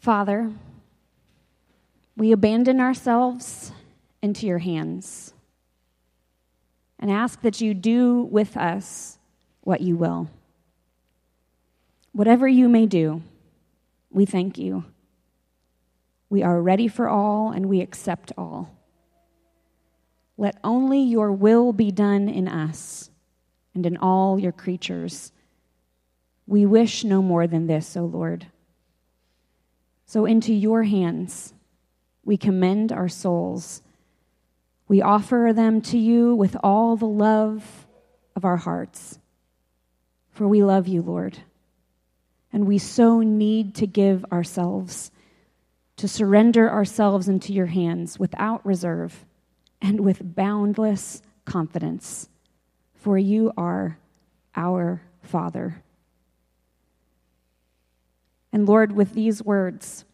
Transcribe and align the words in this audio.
Father, 0.00 0.50
we 2.16 2.32
abandon 2.32 2.80
ourselves 2.80 3.70
into 4.22 4.46
your 4.46 4.58
hands 4.58 5.34
and 6.98 7.10
ask 7.10 7.42
that 7.42 7.60
you 7.60 7.74
do 7.74 8.22
with 8.22 8.56
us 8.56 9.18
what 9.60 9.82
you 9.82 9.98
will. 9.98 10.30
Whatever 12.12 12.48
you 12.48 12.66
may 12.66 12.86
do, 12.86 13.20
we 14.10 14.24
thank 14.24 14.56
you. 14.56 14.84
We 16.30 16.42
are 16.42 16.62
ready 16.62 16.88
for 16.88 17.06
all 17.06 17.50
and 17.50 17.66
we 17.66 17.82
accept 17.82 18.32
all. 18.38 18.74
Let 20.38 20.56
only 20.64 21.02
your 21.02 21.30
will 21.30 21.74
be 21.74 21.90
done 21.90 22.26
in 22.26 22.48
us 22.48 23.10
and 23.74 23.84
in 23.84 23.98
all 23.98 24.38
your 24.38 24.52
creatures. 24.52 25.30
We 26.46 26.64
wish 26.64 27.04
no 27.04 27.20
more 27.20 27.46
than 27.46 27.66
this, 27.66 27.98
O 27.98 28.06
Lord. 28.06 28.46
So 30.10 30.26
into 30.26 30.52
your 30.52 30.82
hands 30.82 31.54
we 32.24 32.36
commend 32.36 32.90
our 32.90 33.08
souls. 33.08 33.80
We 34.88 35.02
offer 35.02 35.52
them 35.54 35.80
to 35.82 35.98
you 35.98 36.34
with 36.34 36.56
all 36.64 36.96
the 36.96 37.06
love 37.06 37.86
of 38.34 38.44
our 38.44 38.56
hearts. 38.56 39.20
For 40.32 40.48
we 40.48 40.64
love 40.64 40.88
you, 40.88 41.00
Lord, 41.00 41.38
and 42.52 42.66
we 42.66 42.76
so 42.76 43.20
need 43.20 43.76
to 43.76 43.86
give 43.86 44.24
ourselves, 44.32 45.12
to 45.98 46.08
surrender 46.08 46.68
ourselves 46.68 47.28
into 47.28 47.52
your 47.52 47.66
hands 47.66 48.18
without 48.18 48.66
reserve 48.66 49.24
and 49.80 50.00
with 50.00 50.34
boundless 50.34 51.22
confidence, 51.44 52.28
for 52.96 53.16
you 53.16 53.52
are 53.56 53.96
our 54.56 55.02
Father. 55.22 55.84
And 58.52 58.66
Lord, 58.66 58.92
with 58.92 59.14
these 59.14 59.42
words, 59.42 60.04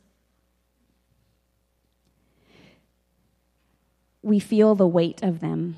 we 4.22 4.38
feel 4.38 4.74
the 4.74 4.86
weight 4.86 5.22
of 5.22 5.40
them. 5.40 5.76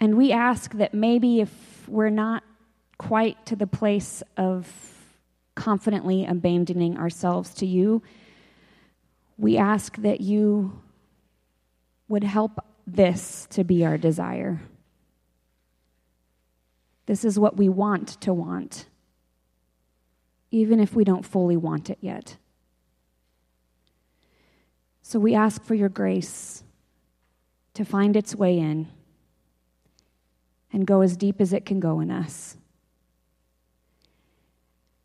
And 0.00 0.16
we 0.16 0.32
ask 0.32 0.72
that 0.74 0.94
maybe 0.94 1.40
if 1.40 1.50
we're 1.88 2.10
not 2.10 2.44
quite 2.98 3.44
to 3.46 3.56
the 3.56 3.66
place 3.66 4.22
of 4.36 4.70
confidently 5.54 6.24
abandoning 6.26 6.96
ourselves 6.96 7.54
to 7.54 7.66
you, 7.66 8.02
we 9.36 9.56
ask 9.56 9.96
that 9.98 10.20
you 10.20 10.80
would 12.08 12.24
help 12.24 12.64
this 12.86 13.46
to 13.50 13.64
be 13.64 13.84
our 13.84 13.98
desire. 13.98 14.60
This 17.06 17.24
is 17.24 17.38
what 17.38 17.56
we 17.56 17.68
want 17.68 18.20
to 18.22 18.32
want, 18.32 18.86
even 20.54 20.78
if 20.78 20.94
we 20.94 21.04
don't 21.04 21.26
fully 21.26 21.56
want 21.56 21.90
it 21.90 21.98
yet. 22.00 22.36
So 25.02 25.18
we 25.18 25.34
ask 25.34 25.62
for 25.62 25.74
your 25.74 25.88
grace 25.88 26.62
to 27.74 27.84
find 27.84 28.16
its 28.16 28.34
way 28.34 28.58
in 28.58 28.88
and 30.72 30.86
go 30.86 31.00
as 31.00 31.16
deep 31.16 31.40
as 31.40 31.52
it 31.52 31.66
can 31.66 31.80
go 31.80 32.00
in 32.00 32.10
us. 32.10 32.56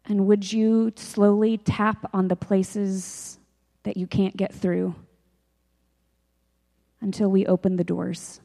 And 0.05 0.27
would 0.27 0.51
you 0.51 0.93
slowly 0.95 1.57
tap 1.57 2.09
on 2.13 2.27
the 2.27 2.35
places 2.35 3.39
that 3.83 3.97
you 3.97 4.07
can't 4.07 4.37
get 4.37 4.53
through 4.53 4.95
until 7.01 7.29
we 7.29 7.45
open 7.45 7.75
the 7.75 7.83
doors. 7.83 8.41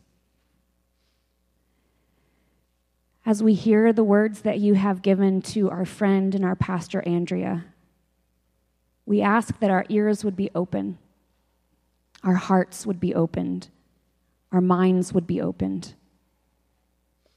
As 3.27 3.43
we 3.43 3.55
hear 3.55 3.93
the 3.93 4.05
words 4.05 4.43
that 4.43 4.61
you 4.61 4.75
have 4.75 5.01
given 5.01 5.41
to 5.43 5.71
our 5.71 5.87
friend 5.87 6.35
and 6.35 6.45
our 6.45 6.55
pastor, 6.55 7.03
Andrea, 7.09 7.65
we 9.07 9.23
ask 9.23 9.59
that 9.61 9.71
our 9.71 9.87
ears 9.89 10.25
would 10.25 10.37
be 10.37 10.51
open, 10.55 10.99
our 12.23 12.35
hearts 12.35 12.87
would 12.87 13.01
be 13.01 13.15
opened, 13.15 13.69
our 14.53 14.61
minds 14.61 15.15
would 15.15 15.27
be 15.27 15.41
opened. 15.41 15.95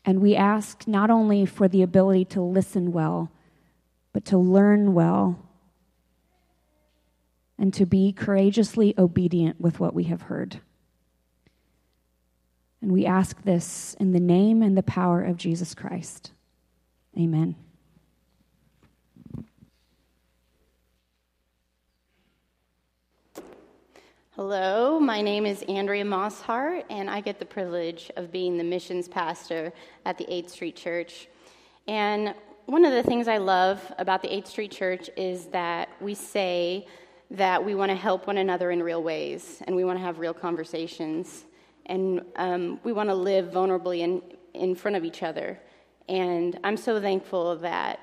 And 0.04 0.22
we 0.22 0.36
ask 0.36 0.88
not 0.88 1.10
only 1.10 1.46
for 1.46 1.70
the 1.70 1.82
ability 1.84 2.26
to 2.26 2.42
listen 2.42 2.92
well, 2.92 3.32
but 4.12 4.26
to 4.26 4.38
learn 4.38 4.94
well 4.94 5.40
and 7.58 7.74
to 7.74 7.86
be 7.86 8.12
courageously 8.12 8.94
obedient 8.98 9.60
with 9.62 9.80
what 9.80 9.94
we 9.94 10.04
have 10.04 10.24
heard. 10.24 10.60
And 12.82 12.92
we 12.92 13.06
ask 13.06 13.42
this 13.44 13.96
in 14.00 14.12
the 14.12 14.20
name 14.20 14.62
and 14.62 14.78
the 14.78 14.84
power 14.84 15.22
of 15.22 15.38
Jesus 15.38 15.74
Christ. 15.74 16.32
Amen. 17.18 17.56
Hello, 24.36 25.00
my 25.00 25.20
name 25.20 25.48
is 25.48 25.64
Andrea 25.64 26.04
Mosshart, 26.04 26.84
and 26.92 27.10
I 27.10 27.22
get 27.22 27.40
the 27.40 27.46
privilege 27.46 28.12
of 28.18 28.32
being 28.32 28.56
the 28.56 28.64
missions 28.64 29.08
pastor 29.08 29.74
at 30.06 30.20
the 30.20 30.26
8th 30.26 30.52
Street 30.52 30.76
Church. 30.76 31.28
And 31.88 32.36
one 32.68 32.86
of 32.86 32.92
the 32.92 33.02
things 33.02 33.28
I 33.28 33.38
love 33.38 33.82
about 33.98 34.22
the 34.22 34.28
8th 34.28 34.46
Street 34.46 34.72
Church 34.72 35.10
is 35.18 35.48
that 35.48 35.90
we 36.00 36.14
say 36.14 36.86
that 37.32 37.66
we 37.66 37.74
want 37.74 37.90
to 37.90 37.96
help 37.96 38.28
one 38.28 38.38
another 38.38 38.70
in 38.70 38.84
real 38.84 39.02
ways 39.02 39.64
and 39.66 39.76
we 39.76 39.84
want 39.84 39.98
to 39.98 40.06
have 40.06 40.20
real 40.20 40.36
conversations 40.36 41.46
and 41.88 42.22
um, 42.36 42.80
we 42.84 42.94
want 42.94 43.10
to 43.10 43.16
live 43.16 43.48
vulnerably 43.48 44.00
in, 44.00 44.22
in 44.54 44.76
front 44.76 44.96
of 44.96 45.04
each 45.04 45.24
other. 45.24 45.60
And 46.08 46.60
I'm 46.64 46.78
so 46.78 47.02
thankful 47.02 47.58
that 47.58 48.00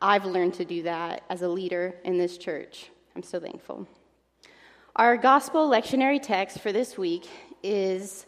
I've 0.00 0.24
learned 0.24 0.54
to 0.54 0.64
do 0.64 0.82
that 0.84 1.24
as 1.28 1.42
a 1.42 1.48
leader 1.48 1.94
in 2.04 2.18
this 2.18 2.38
church. 2.38 2.90
I'm 3.16 3.22
so 3.22 3.40
thankful. 3.40 3.86
Our 4.96 5.16
gospel 5.16 5.68
lectionary 5.68 6.22
text 6.22 6.60
for 6.60 6.72
this 6.72 6.96
week 6.96 7.28
is 7.62 8.26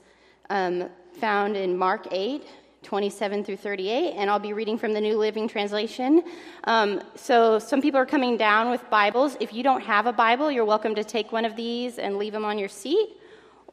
um, 0.50 0.88
found 1.20 1.56
in 1.56 1.76
Mark 1.76 2.08
8, 2.10 2.44
27 2.82 3.44
through 3.44 3.56
38, 3.56 4.14
and 4.14 4.30
I'll 4.30 4.38
be 4.38 4.52
reading 4.52 4.78
from 4.78 4.92
the 4.92 5.00
New 5.00 5.18
Living 5.18 5.48
Translation. 5.48 6.22
Um, 6.64 7.02
so, 7.14 7.58
some 7.58 7.82
people 7.82 7.98
are 7.98 8.06
coming 8.06 8.36
down 8.36 8.70
with 8.70 8.88
Bibles. 8.90 9.36
If 9.40 9.52
you 9.52 9.62
don't 9.62 9.80
have 9.80 10.06
a 10.06 10.12
Bible, 10.12 10.50
you're 10.50 10.64
welcome 10.64 10.94
to 10.94 11.04
take 11.04 11.32
one 11.32 11.44
of 11.44 11.56
these 11.56 11.98
and 11.98 12.16
leave 12.16 12.32
them 12.32 12.44
on 12.44 12.58
your 12.58 12.68
seat, 12.68 13.10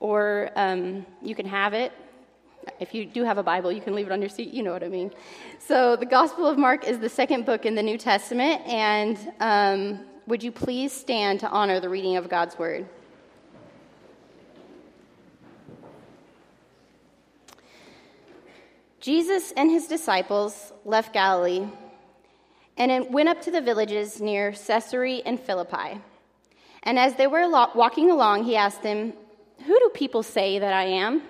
or 0.03 0.52
um, 0.58 1.06
you 1.22 1.34
can 1.34 1.46
have 1.46 1.74
it. 1.74 1.94
If 2.81 2.94
you 2.94 3.06
do 3.06 3.24
have 3.24 3.38
a 3.38 3.44
Bible, 3.44 3.72
you 3.72 3.80
can 3.80 3.96
leave 3.96 4.06
it 4.06 4.12
on 4.12 4.19
your 4.19 4.30
seat. 4.30 4.53
You 4.53 4.62
know 4.62 4.74
what 4.74 4.84
I 4.84 4.90
mean. 4.90 5.12
So, 5.59 5.96
the 5.96 6.06
Gospel 6.06 6.46
of 6.46 6.58
Mark 6.58 6.86
is 6.86 7.00
the 7.00 7.09
second 7.09 7.46
book 7.46 7.66
in 7.66 7.74
the 7.74 7.81
New 7.81 7.97
Testament, 7.97 8.62
and 8.68 9.18
um, 9.40 10.06
would 10.28 10.44
you 10.44 10.52
please 10.52 10.92
stand 10.92 11.40
to 11.40 11.50
honor 11.50 11.80
the 11.80 11.88
reading 11.88 12.18
of 12.18 12.28
God's 12.30 12.59
Word? 12.59 12.86
Jesus 19.00 19.53
and 19.56 19.72
his 19.72 19.88
disciples 19.88 20.74
left 20.84 21.13
Galilee 21.13 21.66
and 22.78 23.13
went 23.13 23.30
up 23.30 23.42
to 23.44 23.52
the 23.52 23.62
villages 23.62 24.19
near 24.19 24.52
Caesarea 24.52 25.22
and 25.25 25.40
Philippi. 25.40 26.02
And 26.84 27.00
as 27.00 27.16
they 27.16 27.28
were 27.28 27.47
walking 27.74 28.12
along, 28.12 28.44
he 28.44 28.58
asked 28.58 28.84
them, 28.84 29.13
Who 29.66 29.79
do 29.79 29.90
people 29.94 30.24
say 30.24 30.59
that 30.59 30.74
I 30.74 30.84
am? 30.84 31.22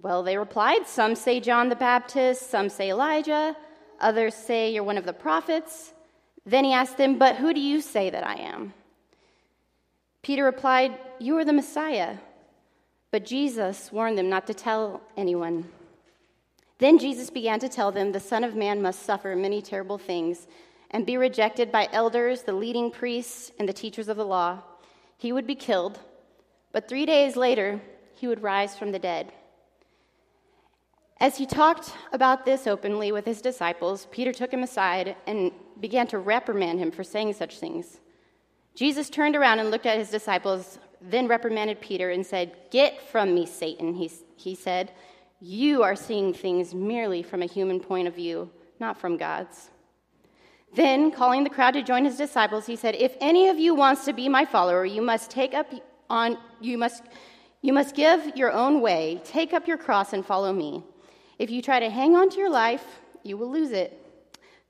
Well, 0.00 0.22
they 0.22 0.36
replied, 0.36 0.86
Some 0.86 1.14
say 1.14 1.40
John 1.40 1.68
the 1.68 1.76
Baptist, 1.76 2.50
some 2.50 2.68
say 2.68 2.90
Elijah, 2.90 3.56
others 4.00 4.34
say 4.34 4.72
you're 4.72 4.82
one 4.82 4.98
of 4.98 5.06
the 5.06 5.12
prophets. 5.12 5.92
Then 6.44 6.64
he 6.64 6.72
asked 6.72 6.96
them, 6.96 7.18
But 7.18 7.36
who 7.36 7.54
do 7.54 7.60
you 7.60 7.80
say 7.80 8.10
that 8.10 8.26
I 8.26 8.34
am? 8.34 8.74
Peter 10.22 10.44
replied, 10.44 10.98
You 11.18 11.38
are 11.38 11.44
the 11.44 11.52
Messiah. 11.52 12.16
But 13.10 13.24
Jesus 13.24 13.92
warned 13.92 14.18
them 14.18 14.28
not 14.28 14.46
to 14.46 14.54
tell 14.54 15.02
anyone. 15.16 15.68
Then 16.78 16.98
Jesus 16.98 17.30
began 17.30 17.60
to 17.60 17.68
tell 17.68 17.92
them 17.92 18.10
the 18.10 18.20
Son 18.20 18.42
of 18.42 18.56
Man 18.56 18.82
must 18.82 19.04
suffer 19.04 19.36
many 19.36 19.62
terrible 19.62 19.98
things 19.98 20.48
and 20.90 21.06
be 21.06 21.16
rejected 21.16 21.70
by 21.70 21.88
elders, 21.92 22.42
the 22.42 22.52
leading 22.52 22.90
priests, 22.90 23.52
and 23.58 23.68
the 23.68 23.72
teachers 23.72 24.08
of 24.08 24.16
the 24.16 24.26
law. 24.26 24.62
He 25.16 25.32
would 25.32 25.46
be 25.46 25.54
killed, 25.54 26.00
but 26.72 26.88
three 26.88 27.06
days 27.06 27.36
later, 27.36 27.80
he 28.14 28.26
would 28.26 28.42
rise 28.42 28.76
from 28.76 28.92
the 28.92 28.98
dead. 28.98 29.32
As 31.18 31.36
he 31.36 31.46
talked 31.46 31.92
about 32.12 32.44
this 32.44 32.66
openly 32.66 33.12
with 33.12 33.24
his 33.24 33.40
disciples, 33.40 34.08
Peter 34.10 34.32
took 34.32 34.52
him 34.52 34.64
aside 34.64 35.14
and 35.26 35.52
began 35.80 36.06
to 36.08 36.18
reprimand 36.18 36.80
him 36.80 36.90
for 36.90 37.04
saying 37.04 37.34
such 37.34 37.58
things. 37.58 38.00
Jesus 38.74 39.10
turned 39.10 39.36
around 39.36 39.60
and 39.60 39.70
looked 39.70 39.86
at 39.86 39.98
his 39.98 40.10
disciples, 40.10 40.78
then 41.00 41.28
reprimanded 41.28 41.80
Peter 41.80 42.10
and 42.10 42.26
said, 42.26 42.56
Get 42.70 43.00
from 43.10 43.34
me, 43.34 43.46
Satan, 43.46 43.94
he, 43.94 44.10
he 44.36 44.54
said. 44.54 44.92
You 45.40 45.82
are 45.82 45.96
seeing 45.96 46.32
things 46.32 46.74
merely 46.74 47.22
from 47.22 47.42
a 47.42 47.46
human 47.46 47.80
point 47.80 48.08
of 48.08 48.14
view, 48.14 48.50
not 48.80 48.98
from 48.98 49.16
God's. 49.16 49.70
Then, 50.74 51.10
calling 51.10 51.44
the 51.44 51.50
crowd 51.50 51.74
to 51.74 51.82
join 51.82 52.04
his 52.04 52.16
disciples, 52.16 52.66
he 52.66 52.76
said, 52.76 52.94
If 52.94 53.16
any 53.20 53.48
of 53.48 53.58
you 53.58 53.74
wants 53.74 54.04
to 54.06 54.12
be 54.12 54.28
my 54.28 54.44
follower, 54.44 54.84
you 54.84 55.02
must 55.02 55.30
take 55.30 55.52
up 55.52 55.72
on 56.12 56.36
you 56.60 56.76
must 56.78 57.02
you 57.62 57.72
must 57.72 57.94
give 57.94 58.36
your 58.36 58.52
own 58.52 58.80
way, 58.80 59.20
take 59.24 59.52
up 59.52 59.66
your 59.68 59.78
cross 59.78 60.12
and 60.12 60.26
follow 60.26 60.52
me. 60.52 60.82
If 61.38 61.48
you 61.50 61.62
try 61.62 61.78
to 61.78 61.88
hang 61.88 62.16
on 62.16 62.28
to 62.30 62.36
your 62.36 62.50
life, 62.50 62.84
you 63.22 63.36
will 63.36 63.50
lose 63.50 63.70
it. 63.70 63.98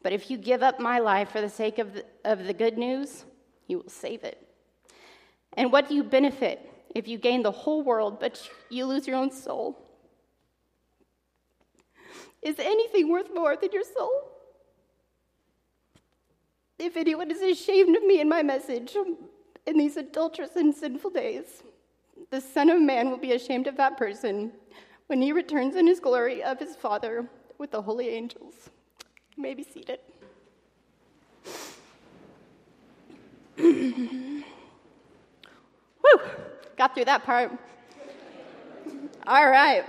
But 0.02 0.12
if 0.12 0.30
you 0.30 0.36
give 0.36 0.62
up 0.62 0.78
my 0.78 0.98
life 0.98 1.30
for 1.30 1.40
the 1.40 1.48
sake 1.48 1.78
of 1.78 1.94
the, 1.94 2.04
of 2.24 2.44
the 2.44 2.52
good 2.52 2.76
news, 2.76 3.24
you 3.66 3.78
will 3.78 3.88
save 3.88 4.24
it. 4.24 4.46
And 5.54 5.72
what 5.72 5.88
do 5.88 5.94
you 5.94 6.04
benefit 6.04 6.68
if 6.94 7.08
you 7.08 7.16
gain 7.16 7.42
the 7.42 7.50
whole 7.50 7.82
world 7.82 8.20
but 8.20 8.46
you 8.68 8.84
lose 8.84 9.06
your 9.06 9.16
own 9.16 9.30
soul? 9.30 9.78
Is 12.42 12.58
anything 12.58 13.08
worth 13.08 13.30
more 13.34 13.56
than 13.56 13.70
your 13.72 13.84
soul? 13.84 14.12
If 16.78 16.96
anyone 16.96 17.30
is 17.30 17.40
ashamed 17.40 17.96
of 17.96 18.04
me 18.04 18.20
and 18.20 18.28
my 18.28 18.42
message 18.42 18.96
in 19.66 19.78
these 19.78 19.96
adulterous 19.96 20.56
and 20.56 20.74
sinful 20.74 21.10
days, 21.10 21.62
the 22.30 22.40
Son 22.40 22.70
of 22.70 22.80
Man 22.80 23.10
will 23.10 23.18
be 23.18 23.32
ashamed 23.32 23.66
of 23.66 23.76
that 23.76 23.96
person 23.96 24.52
when 25.06 25.20
he 25.20 25.32
returns 25.32 25.76
in 25.76 25.86
his 25.86 26.00
glory 26.00 26.42
of 26.42 26.58
his 26.58 26.76
Father 26.76 27.28
with 27.58 27.70
the 27.70 27.82
holy 27.82 28.08
angels. 28.08 28.70
You 29.36 29.42
may 29.42 29.54
be 29.54 29.62
seated. 29.62 30.00
Woo! 33.58 34.12
Got 36.76 36.94
through 36.94 37.04
that 37.04 37.24
part. 37.24 37.52
All 39.26 39.48
right. 39.48 39.84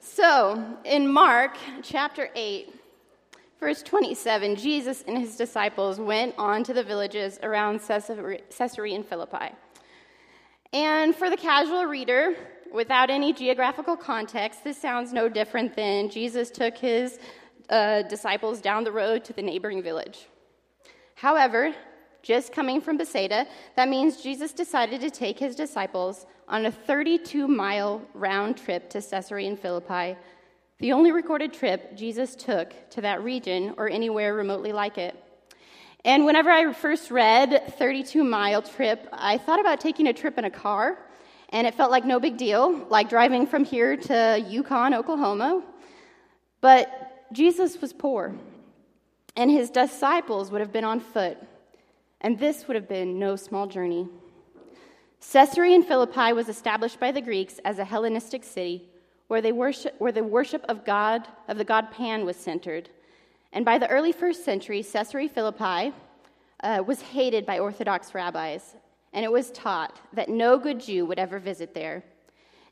So, 0.00 0.62
in 0.84 1.06
Mark 1.06 1.56
chapter 1.82 2.30
8, 2.34 2.74
verse 3.64 3.82
27, 3.82 4.56
Jesus 4.56 5.02
and 5.08 5.16
his 5.16 5.36
disciples 5.36 5.98
went 5.98 6.34
on 6.36 6.62
to 6.62 6.74
the 6.74 6.82
villages 6.82 7.38
around 7.42 7.80
Caesarea 7.80 8.94
and 8.94 9.06
Philippi. 9.06 9.54
And 10.74 11.16
for 11.16 11.30
the 11.30 11.36
casual 11.38 11.86
reader, 11.86 12.34
without 12.74 13.08
any 13.08 13.32
geographical 13.32 13.96
context, 13.96 14.64
this 14.64 14.76
sounds 14.76 15.14
no 15.14 15.30
different 15.30 15.74
than 15.74 16.10
Jesus 16.10 16.50
took 16.50 16.76
his 16.76 17.18
uh, 17.70 18.02
disciples 18.02 18.60
down 18.60 18.84
the 18.84 18.92
road 18.92 19.24
to 19.24 19.32
the 19.32 19.40
neighboring 19.40 19.82
village. 19.82 20.26
However, 21.14 21.74
just 22.20 22.52
coming 22.52 22.82
from 22.82 22.98
Bethsaida, 22.98 23.46
that 23.76 23.88
means 23.88 24.20
Jesus 24.20 24.52
decided 24.52 25.00
to 25.00 25.08
take 25.08 25.38
his 25.38 25.56
disciples 25.56 26.26
on 26.48 26.66
a 26.66 26.70
32 26.70 27.48
mile 27.48 28.02
round 28.12 28.58
trip 28.58 28.90
to 28.90 29.00
Caesarea 29.00 29.48
in 29.48 29.56
Philippi, 29.56 30.18
the 30.84 30.92
only 30.92 31.12
recorded 31.12 31.50
trip 31.50 31.96
Jesus 31.96 32.34
took 32.36 32.74
to 32.90 33.00
that 33.00 33.24
region 33.24 33.72
or 33.78 33.88
anywhere 33.88 34.34
remotely 34.34 34.70
like 34.70 34.98
it. 34.98 35.16
And 36.04 36.26
whenever 36.26 36.50
I 36.50 36.70
first 36.74 37.10
read 37.10 37.72
32 37.78 38.22
mile 38.22 38.60
trip, 38.60 39.08
I 39.10 39.38
thought 39.38 39.60
about 39.60 39.80
taking 39.80 40.08
a 40.08 40.12
trip 40.12 40.36
in 40.36 40.44
a 40.44 40.50
car, 40.50 40.98
and 41.48 41.66
it 41.66 41.74
felt 41.74 41.90
like 41.90 42.04
no 42.04 42.20
big 42.20 42.36
deal, 42.36 42.86
like 42.90 43.08
driving 43.08 43.46
from 43.46 43.64
here 43.64 43.96
to 43.96 44.44
Yukon, 44.46 44.92
Oklahoma. 44.92 45.62
But 46.60 47.32
Jesus 47.32 47.80
was 47.80 47.94
poor, 47.94 48.34
and 49.36 49.50
his 49.50 49.70
disciples 49.70 50.50
would 50.50 50.60
have 50.60 50.70
been 50.70 50.84
on 50.84 51.00
foot 51.00 51.38
and 52.20 52.38
this 52.38 52.68
would 52.68 52.74
have 52.74 52.90
been 52.90 53.18
no 53.18 53.36
small 53.36 53.66
journey. 53.66 54.06
Caesarea 55.32 55.80
Philippi 55.80 56.34
was 56.34 56.50
established 56.50 57.00
by 57.00 57.10
the 57.10 57.22
Greeks 57.22 57.58
as 57.64 57.78
a 57.78 57.86
Hellenistic 57.86 58.44
city 58.44 58.90
where, 59.28 59.40
they 59.40 59.52
worship, 59.52 59.94
where 59.98 60.12
the 60.12 60.22
worship 60.22 60.64
of 60.68 60.84
God, 60.84 61.26
of 61.48 61.58
the 61.58 61.64
god 61.64 61.90
Pan, 61.90 62.24
was 62.24 62.36
centered. 62.36 62.90
And 63.52 63.64
by 63.64 63.78
the 63.78 63.88
early 63.88 64.12
first 64.12 64.44
century, 64.44 64.82
Caesarea 64.82 65.28
Philippi 65.28 65.92
uh, 66.62 66.82
was 66.86 67.00
hated 67.00 67.46
by 67.46 67.58
Orthodox 67.58 68.14
rabbis, 68.14 68.74
and 69.12 69.24
it 69.24 69.30
was 69.30 69.50
taught 69.52 70.00
that 70.12 70.28
no 70.28 70.58
good 70.58 70.80
Jew 70.80 71.06
would 71.06 71.18
ever 71.18 71.38
visit 71.38 71.74
there. 71.74 72.02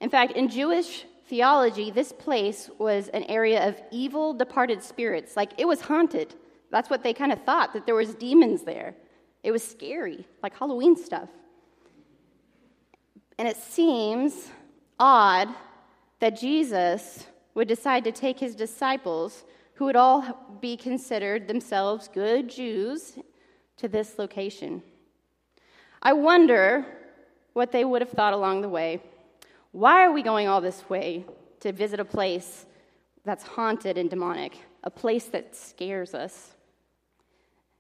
In 0.00 0.10
fact, 0.10 0.32
in 0.32 0.48
Jewish 0.48 1.04
theology, 1.28 1.90
this 1.90 2.12
place 2.12 2.68
was 2.78 3.08
an 3.08 3.22
area 3.24 3.66
of 3.68 3.80
evil, 3.90 4.34
departed 4.34 4.82
spirits. 4.82 5.36
Like 5.36 5.52
it 5.56 5.66
was 5.66 5.80
haunted. 5.80 6.34
That's 6.70 6.90
what 6.90 7.02
they 7.02 7.14
kind 7.14 7.32
of 7.32 7.42
thought, 7.44 7.72
that 7.74 7.86
there 7.86 7.94
was 7.94 8.14
demons 8.14 8.62
there. 8.62 8.94
It 9.42 9.52
was 9.52 9.62
scary, 9.62 10.26
like 10.42 10.56
Halloween 10.56 10.96
stuff. 10.96 11.28
And 13.38 13.46
it 13.48 13.56
seems 13.56 14.48
odd 14.98 15.48
that 16.22 16.38
Jesus 16.38 17.26
would 17.52 17.66
decide 17.66 18.04
to 18.04 18.12
take 18.12 18.38
his 18.38 18.54
disciples, 18.54 19.42
who 19.74 19.86
would 19.86 19.96
all 19.96 20.22
be 20.60 20.76
considered 20.76 21.48
themselves 21.48 22.08
good 22.14 22.48
Jews, 22.48 23.18
to 23.78 23.88
this 23.88 24.20
location. 24.20 24.84
I 26.00 26.12
wonder 26.12 26.86
what 27.54 27.72
they 27.72 27.84
would 27.84 28.02
have 28.02 28.12
thought 28.12 28.34
along 28.34 28.60
the 28.60 28.68
way. 28.68 29.00
Why 29.72 30.04
are 30.04 30.12
we 30.12 30.22
going 30.22 30.46
all 30.46 30.60
this 30.60 30.88
way 30.88 31.24
to 31.58 31.72
visit 31.72 31.98
a 31.98 32.04
place 32.04 32.66
that's 33.24 33.42
haunted 33.42 33.98
and 33.98 34.08
demonic, 34.08 34.56
a 34.84 34.90
place 34.90 35.24
that 35.24 35.56
scares 35.56 36.14
us? 36.14 36.52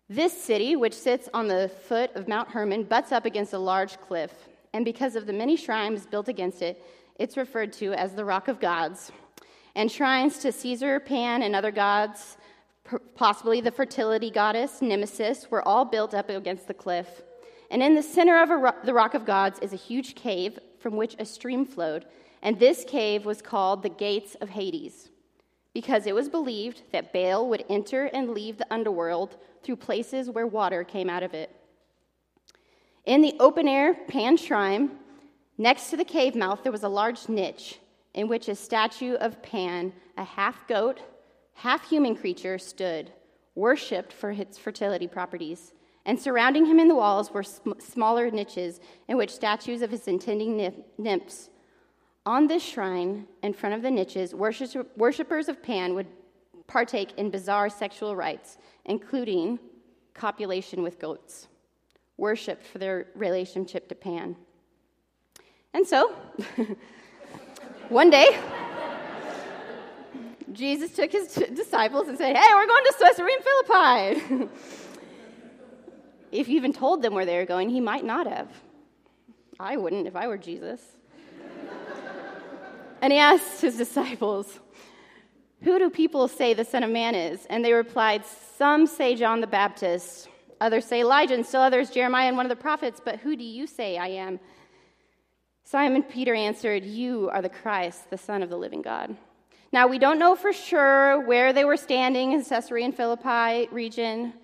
This 0.08 0.32
city, 0.32 0.74
which 0.74 0.94
sits 0.94 1.28
on 1.32 1.46
the 1.46 1.70
foot 1.86 2.10
of 2.16 2.26
Mount 2.26 2.48
Hermon, 2.48 2.82
butts 2.82 3.12
up 3.12 3.24
against 3.24 3.52
a 3.52 3.58
large 3.58 4.00
cliff, 4.00 4.32
and 4.72 4.84
because 4.84 5.14
of 5.14 5.26
the 5.26 5.32
many 5.32 5.54
shrines 5.54 6.06
built 6.06 6.26
against 6.26 6.60
it, 6.60 6.82
it's 7.16 7.36
referred 7.36 7.72
to 7.74 7.92
as 7.92 8.14
the 8.14 8.24
Rock 8.24 8.48
of 8.48 8.60
Gods. 8.60 9.12
And 9.74 9.90
shrines 9.90 10.38
to 10.38 10.52
Caesar, 10.52 11.00
Pan, 11.00 11.42
and 11.42 11.56
other 11.56 11.70
gods, 11.70 12.36
possibly 13.14 13.60
the 13.60 13.70
fertility 13.70 14.30
goddess 14.30 14.82
Nemesis, 14.82 15.50
were 15.50 15.66
all 15.66 15.84
built 15.84 16.14
up 16.14 16.28
against 16.28 16.68
the 16.68 16.74
cliff. 16.74 17.22
And 17.70 17.82
in 17.82 17.94
the 17.94 18.02
center 18.02 18.42
of 18.42 18.50
ro- 18.50 18.72
the 18.84 18.94
Rock 18.94 19.14
of 19.14 19.24
Gods 19.24 19.58
is 19.60 19.72
a 19.72 19.76
huge 19.76 20.14
cave 20.14 20.58
from 20.78 20.96
which 20.96 21.16
a 21.18 21.24
stream 21.24 21.64
flowed, 21.64 22.04
and 22.42 22.58
this 22.58 22.84
cave 22.84 23.24
was 23.24 23.40
called 23.40 23.82
the 23.82 23.88
Gates 23.88 24.34
of 24.40 24.50
Hades 24.50 25.08
because 25.74 26.06
it 26.06 26.14
was 26.14 26.28
believed 26.28 26.82
that 26.92 27.12
Baal 27.12 27.48
would 27.48 27.64
enter 27.68 28.04
and 28.06 28.30
leave 28.30 28.58
the 28.58 28.72
underworld 28.72 29.36
through 29.62 29.76
places 29.76 30.28
where 30.28 30.46
water 30.46 30.84
came 30.84 31.08
out 31.08 31.22
of 31.22 31.34
it. 31.34 31.54
In 33.04 33.22
the 33.22 33.34
open 33.40 33.66
air 33.66 33.94
Pan 33.94 34.36
shrine, 34.36 34.90
next 35.62 35.90
to 35.90 35.96
the 35.96 36.04
cave 36.04 36.34
mouth, 36.34 36.62
there 36.62 36.72
was 36.72 36.82
a 36.82 36.88
large 36.88 37.28
niche 37.28 37.78
in 38.14 38.28
which 38.28 38.48
a 38.48 38.54
statue 38.54 39.14
of 39.14 39.42
Pan, 39.42 39.92
a 40.16 40.24
half 40.24 40.66
goat, 40.68 41.00
half 41.54 41.88
human 41.88 42.14
creature, 42.14 42.58
stood, 42.58 43.10
worshipped 43.54 44.12
for 44.12 44.30
its 44.30 44.58
fertility 44.58 45.06
properties. 45.06 45.72
And 46.04 46.18
surrounding 46.18 46.66
him 46.66 46.80
in 46.80 46.88
the 46.88 46.94
walls 46.96 47.30
were 47.30 47.44
sm- 47.44 47.78
smaller 47.78 48.30
niches 48.30 48.80
in 49.08 49.16
which 49.16 49.30
statues 49.30 49.82
of 49.82 49.90
his 49.90 50.08
intending 50.08 50.72
nymphs 50.98 51.48
on 52.24 52.46
this 52.46 52.62
shrine, 52.62 53.26
in 53.42 53.52
front 53.52 53.74
of 53.74 53.82
the 53.82 53.90
niches, 53.90 54.32
worshippers 54.34 55.48
of 55.48 55.62
Pan 55.62 55.94
would 55.94 56.06
partake 56.68 57.12
in 57.16 57.30
bizarre 57.30 57.68
sexual 57.68 58.14
rites, 58.14 58.58
including 58.84 59.58
copulation 60.14 60.82
with 60.82 61.00
goats, 61.00 61.48
worshipped 62.16 62.64
for 62.64 62.78
their 62.78 63.08
relationship 63.16 63.88
to 63.88 63.94
Pan. 63.96 64.36
And 65.74 65.86
so, 65.86 66.10
one 67.88 68.10
day, 68.10 68.38
Jesus 70.52 70.94
took 70.94 71.12
his 71.12 71.34
t- 71.34 71.46
disciples 71.46 72.08
and 72.08 72.18
said, 72.18 72.36
Hey, 72.36 72.54
we're 72.54 72.66
going 72.66 72.84
to 72.84 72.94
Caesarea 72.98 73.36
Philippi. 73.40 74.48
if 76.32 76.48
you 76.48 76.56
even 76.56 76.72
told 76.72 77.02
them 77.02 77.14
where 77.14 77.24
they 77.24 77.38
were 77.38 77.46
going, 77.46 77.70
he 77.70 77.80
might 77.80 78.04
not 78.04 78.26
have. 78.26 78.48
I 79.58 79.76
wouldn't 79.76 80.06
if 80.06 80.16
I 80.16 80.26
were 80.26 80.38
Jesus. 80.38 80.80
And 83.00 83.12
he 83.12 83.18
asked 83.18 83.60
his 83.60 83.76
disciples, 83.76 84.60
Who 85.62 85.78
do 85.78 85.90
people 85.90 86.28
say 86.28 86.54
the 86.54 86.64
Son 86.64 86.84
of 86.84 86.90
Man 86.90 87.14
is? 87.14 87.46
And 87.46 87.64
they 87.64 87.72
replied, 87.72 88.24
Some 88.56 88.86
say 88.86 89.16
John 89.16 89.40
the 89.40 89.46
Baptist, 89.48 90.28
others 90.60 90.84
say 90.84 91.00
Elijah, 91.00 91.34
and 91.34 91.44
still 91.44 91.62
others 91.62 91.90
Jeremiah 91.90 92.28
and 92.28 92.36
one 92.36 92.46
of 92.46 92.50
the 92.50 92.56
prophets, 92.56 93.00
but 93.04 93.18
who 93.18 93.34
do 93.36 93.42
you 93.42 93.66
say 93.66 93.98
I 93.98 94.06
am? 94.08 94.38
Simon 95.64 96.02
Peter 96.02 96.34
answered, 96.34 96.84
You 96.84 97.30
are 97.30 97.42
the 97.42 97.48
Christ, 97.48 98.10
the 98.10 98.18
Son 98.18 98.42
of 98.42 98.50
the 98.50 98.56
living 98.56 98.82
God. 98.82 99.16
Now, 99.72 99.86
we 99.86 99.98
don't 99.98 100.18
know 100.18 100.36
for 100.36 100.52
sure 100.52 101.20
where 101.20 101.52
they 101.52 101.64
were 101.64 101.78
standing 101.78 102.32
in 102.32 102.44
Caesarea 102.44 102.84
and 102.84 102.94
Philippi 102.94 103.68
region, 103.72 104.34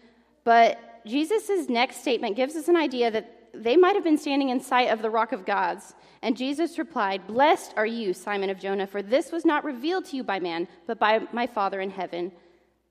but 0.45 1.03
Jesus' 1.05 1.69
next 1.69 2.01
statement 2.01 2.37
gives 2.37 2.57
us 2.57 2.69
an 2.69 2.77
idea 2.77 3.11
that 3.11 3.35
they 3.53 3.77
might 3.77 3.95
have 3.95 4.05
been 4.05 4.19
standing 4.19 4.51
in 4.51 4.61
sight 4.61 4.91
of 4.91 5.03
the 5.03 5.11
rock 5.11 5.33
of 5.33 5.45
gods. 5.45 5.95
And 6.23 6.37
Jesus 6.37 6.79
replied, 6.79 7.27
Blessed 7.27 7.75
are 7.77 7.87
you, 7.87 8.15
Simon 8.15 8.51
of 8.51 8.59
Jonah, 8.59 8.87
for 8.87 9.03
this 9.03 9.33
was 9.33 9.45
not 9.45 9.65
revealed 9.65 10.05
to 10.07 10.17
you 10.17 10.25
by 10.25 10.41
man, 10.41 10.67
but 10.87 10.99
by 10.99 11.21
my 11.33 11.47
Father 11.47 11.81
in 11.81 11.91
heaven. 11.91 12.33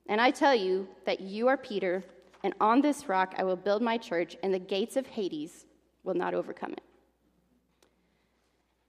And 0.08 0.20
I 0.20 0.30
tell 0.30 0.54
you 0.54 0.88
that 1.06 1.20
you 1.20 1.48
are 1.48 1.56
Peter, 1.56 2.04
and 2.42 2.54
on 2.60 2.80
this 2.80 3.08
rock 3.08 3.34
I 3.36 3.44
will 3.44 3.56
build 3.56 3.82
my 3.82 3.98
church, 3.98 4.36
and 4.42 4.54
the 4.54 4.58
gates 4.58 4.96
of 4.96 5.06
Hades 5.06 5.66
will 6.04 6.14
not 6.14 6.34
overcome 6.34 6.72
it. 6.72 6.82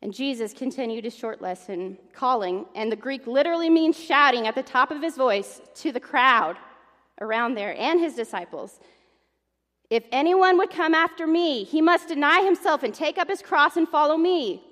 And 0.01 0.13
Jesus 0.13 0.53
continued 0.53 1.03
his 1.03 1.15
short 1.15 1.41
lesson, 1.41 1.97
calling, 2.13 2.65
and 2.73 2.91
the 2.91 2.95
Greek 2.95 3.27
literally 3.27 3.69
means 3.69 3.99
shouting 3.99 4.47
at 4.47 4.55
the 4.55 4.63
top 4.63 4.91
of 4.91 5.01
his 5.01 5.17
voice 5.17 5.61
to 5.75 5.91
the 5.91 5.99
crowd 5.99 6.57
around 7.19 7.55
there 7.55 7.75
and 7.77 7.99
his 7.99 8.15
disciples. 8.15 8.79
If 9.89 10.03
anyone 10.11 10.57
would 10.57 10.69
come 10.69 10.93
after 10.93 11.27
me, 11.27 11.63
he 11.63 11.81
must 11.81 12.07
deny 12.07 12.43
himself 12.43 12.83
and 12.83 12.93
take 12.93 13.17
up 13.17 13.27
his 13.27 13.41
cross 13.41 13.75
and 13.75 13.89
follow 13.89 14.15
me. 14.15 14.63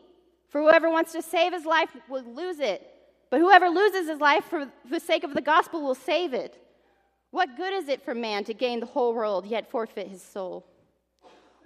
For 0.50 0.62
whoever 0.62 0.90
wants 0.90 1.12
to 1.12 1.22
save 1.22 1.52
his 1.52 1.66
life 1.66 1.90
will 2.08 2.24
lose 2.24 2.60
it, 2.60 2.88
but 3.30 3.42
whoever 3.42 3.68
loses 3.68 4.08
his 4.08 4.22
life 4.22 4.46
for 4.46 4.72
the 4.90 5.00
sake 5.00 5.26
of 5.26 5.34
the 5.34 5.42
gospel 5.42 5.82
will 5.82 5.96
save 5.96 6.34
it. 6.34 6.64
What 7.32 7.58
good 7.58 7.74
is 7.74 7.90
it 7.90 8.06
for 8.06 8.16
man 8.16 8.46
to 8.46 8.54
gain 8.54 8.80
the 8.80 8.86
whole 8.86 9.14
world 9.14 9.46
yet 9.46 9.70
forfeit 9.70 10.08
his 10.08 10.22
soul? 10.22 10.66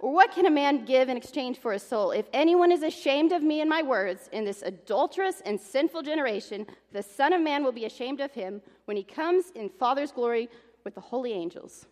Or 0.02 0.12
what 0.12 0.32
can 0.32 0.46
a 0.46 0.50
man 0.50 0.84
give 0.84 1.08
in 1.08 1.16
exchange 1.16 1.58
for 1.58 1.72
his 1.72 1.82
soul? 1.84 2.10
If 2.10 2.26
anyone 2.32 2.72
is 2.72 2.82
ashamed 2.82 3.30
of 3.30 3.40
me 3.40 3.60
and 3.60 3.70
my 3.70 3.82
words 3.82 4.28
in 4.32 4.44
this 4.44 4.60
adulterous 4.62 5.40
and 5.46 5.58
sinful 5.58 6.02
generation, 6.02 6.66
the 6.90 7.04
Son 7.04 7.32
of 7.32 7.40
Man 7.40 7.62
will 7.62 7.70
be 7.70 7.84
ashamed 7.84 8.20
of 8.20 8.32
him 8.32 8.60
when 8.86 8.96
he 8.96 9.04
comes 9.04 9.52
in 9.54 9.68
Father's 9.68 10.10
glory 10.10 10.50
with 10.82 10.96
the 10.96 11.00
holy 11.00 11.32
angels. 11.32 11.86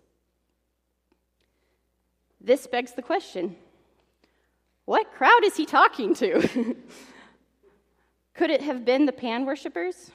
This 2.40 2.67
begs 2.67 2.93
the 2.93 3.02
question 3.02 3.57
what 4.87 5.12
crowd 5.12 5.45
is 5.45 5.57
he 5.57 5.64
talking 5.64 6.12
to? 6.14 6.75
Could 8.35 8.50
it 8.50 8.62
have 8.62 8.85
been 8.85 9.07
the 9.07 9.12
Pan 9.12 9.47
worshippers? 9.47 10.11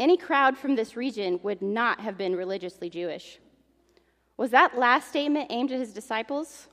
Any 0.00 0.16
crowd 0.16 0.58
from 0.58 0.74
this 0.74 0.96
region 0.96 1.38
would 1.44 1.62
not 1.62 2.00
have 2.00 2.18
been 2.18 2.34
religiously 2.34 2.90
Jewish. 2.90 3.38
Was 4.36 4.50
that 4.50 4.76
last 4.76 5.10
statement 5.10 5.46
aimed 5.50 5.70
at 5.70 5.78
his 5.78 5.92
disciples? 5.92 6.66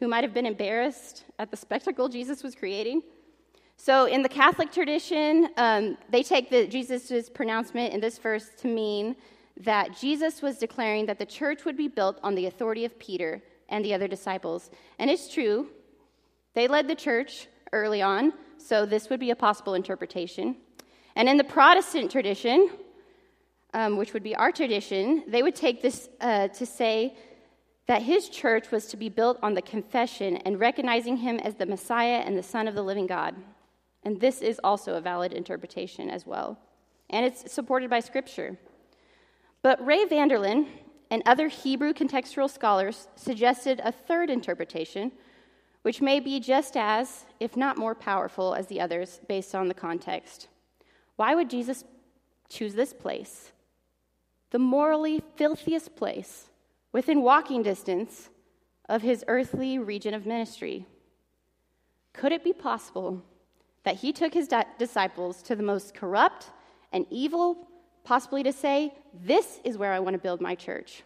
Who 0.00 0.08
might 0.08 0.24
have 0.24 0.34
been 0.34 0.46
embarrassed 0.46 1.24
at 1.38 1.50
the 1.50 1.56
spectacle 1.56 2.08
Jesus 2.08 2.42
was 2.42 2.54
creating. 2.54 3.02
So, 3.76 4.06
in 4.06 4.22
the 4.22 4.28
Catholic 4.28 4.72
tradition, 4.72 5.48
um, 5.56 5.98
they 6.08 6.22
take 6.22 6.48
the, 6.48 6.66
Jesus' 6.66 7.28
pronouncement 7.28 7.92
in 7.92 8.00
this 8.00 8.18
verse 8.18 8.50
to 8.60 8.68
mean 8.68 9.16
that 9.60 9.98
Jesus 9.98 10.42
was 10.42 10.58
declaring 10.58 11.06
that 11.06 11.18
the 11.18 11.26
church 11.26 11.64
would 11.64 11.76
be 11.76 11.88
built 11.88 12.18
on 12.22 12.34
the 12.34 12.46
authority 12.46 12.84
of 12.84 12.98
Peter 12.98 13.42
and 13.68 13.84
the 13.84 13.94
other 13.94 14.08
disciples. 14.08 14.70
And 14.98 15.10
it's 15.10 15.32
true, 15.32 15.68
they 16.54 16.68
led 16.68 16.88
the 16.88 16.94
church 16.94 17.48
early 17.72 18.02
on, 18.02 18.32
so 18.58 18.86
this 18.86 19.10
would 19.10 19.20
be 19.20 19.30
a 19.30 19.36
possible 19.36 19.74
interpretation. 19.74 20.56
And 21.16 21.28
in 21.28 21.36
the 21.36 21.44
Protestant 21.44 22.10
tradition, 22.10 22.70
um, 23.72 23.96
which 23.96 24.12
would 24.12 24.22
be 24.22 24.34
our 24.36 24.52
tradition, 24.52 25.24
they 25.26 25.42
would 25.42 25.54
take 25.54 25.82
this 25.82 26.08
uh, 26.20 26.48
to 26.48 26.64
say 26.64 27.16
that 27.86 28.02
his 28.02 28.28
church 28.28 28.70
was 28.70 28.86
to 28.86 28.96
be 28.96 29.08
built 29.08 29.38
on 29.42 29.54
the 29.54 29.62
confession 29.62 30.36
and 30.38 30.58
recognizing 30.58 31.18
him 31.18 31.38
as 31.40 31.54
the 31.54 31.66
Messiah 31.66 32.22
and 32.24 32.36
the 32.36 32.42
Son 32.42 32.66
of 32.66 32.74
the 32.74 32.82
living 32.82 33.06
God. 33.06 33.34
And 34.04 34.20
this 34.20 34.40
is 34.40 34.60
also 34.64 34.94
a 34.94 35.00
valid 35.00 35.32
interpretation 35.32 36.10
as 36.10 36.26
well. 36.26 36.58
And 37.10 37.26
it's 37.26 37.52
supported 37.52 37.90
by 37.90 38.00
Scripture. 38.00 38.56
But 39.62 39.84
Ray 39.84 40.04
Vander 40.06 40.38
Laan 40.38 40.66
and 41.10 41.22
other 41.26 41.48
Hebrew 41.48 41.92
contextual 41.92 42.50
scholars 42.50 43.08
suggested 43.16 43.80
a 43.84 43.92
third 43.92 44.30
interpretation, 44.30 45.12
which 45.82 46.00
may 46.00 46.20
be 46.20 46.40
just 46.40 46.76
as, 46.76 47.26
if 47.40 47.56
not 47.56 47.76
more 47.76 47.94
powerful, 47.94 48.54
as 48.54 48.66
the 48.66 48.80
others 48.80 49.20
based 49.28 49.54
on 49.54 49.68
the 49.68 49.74
context. 49.74 50.48
Why 51.16 51.34
would 51.34 51.50
Jesus 51.50 51.84
choose 52.48 52.74
this 52.74 52.92
place? 52.92 53.52
The 54.50 54.58
morally 54.58 55.22
filthiest 55.36 55.96
place 55.96 56.48
within 56.94 57.22
walking 57.22 57.60
distance 57.60 58.30
of 58.88 59.02
his 59.02 59.24
earthly 59.26 59.78
region 59.78 60.14
of 60.14 60.24
ministry. 60.24 60.86
Could 62.12 62.30
it 62.30 62.44
be 62.44 62.52
possible 62.52 63.20
that 63.82 63.96
he 63.96 64.12
took 64.12 64.32
his 64.32 64.46
di- 64.46 64.64
disciples 64.78 65.42
to 65.42 65.56
the 65.56 65.62
most 65.62 65.92
corrupt 65.92 66.50
and 66.92 67.04
evil, 67.10 67.66
possibly 68.04 68.44
to 68.44 68.52
say, 68.52 68.94
This 69.12 69.58
is 69.64 69.76
where 69.76 69.92
I 69.92 69.98
want 69.98 70.14
to 70.14 70.22
build 70.22 70.40
my 70.40 70.54
church? 70.54 71.02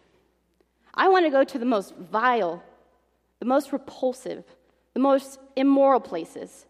I 0.93 1.07
want 1.09 1.25
to 1.25 1.31
go 1.31 1.43
to 1.43 1.57
the 1.57 1.65
most 1.65 1.95
vile, 1.95 2.63
the 3.39 3.45
most 3.45 3.73
repulsive, 3.73 4.43
the 4.93 4.99
most 4.99 5.39
immoral 5.55 5.99
places, 5.99 6.67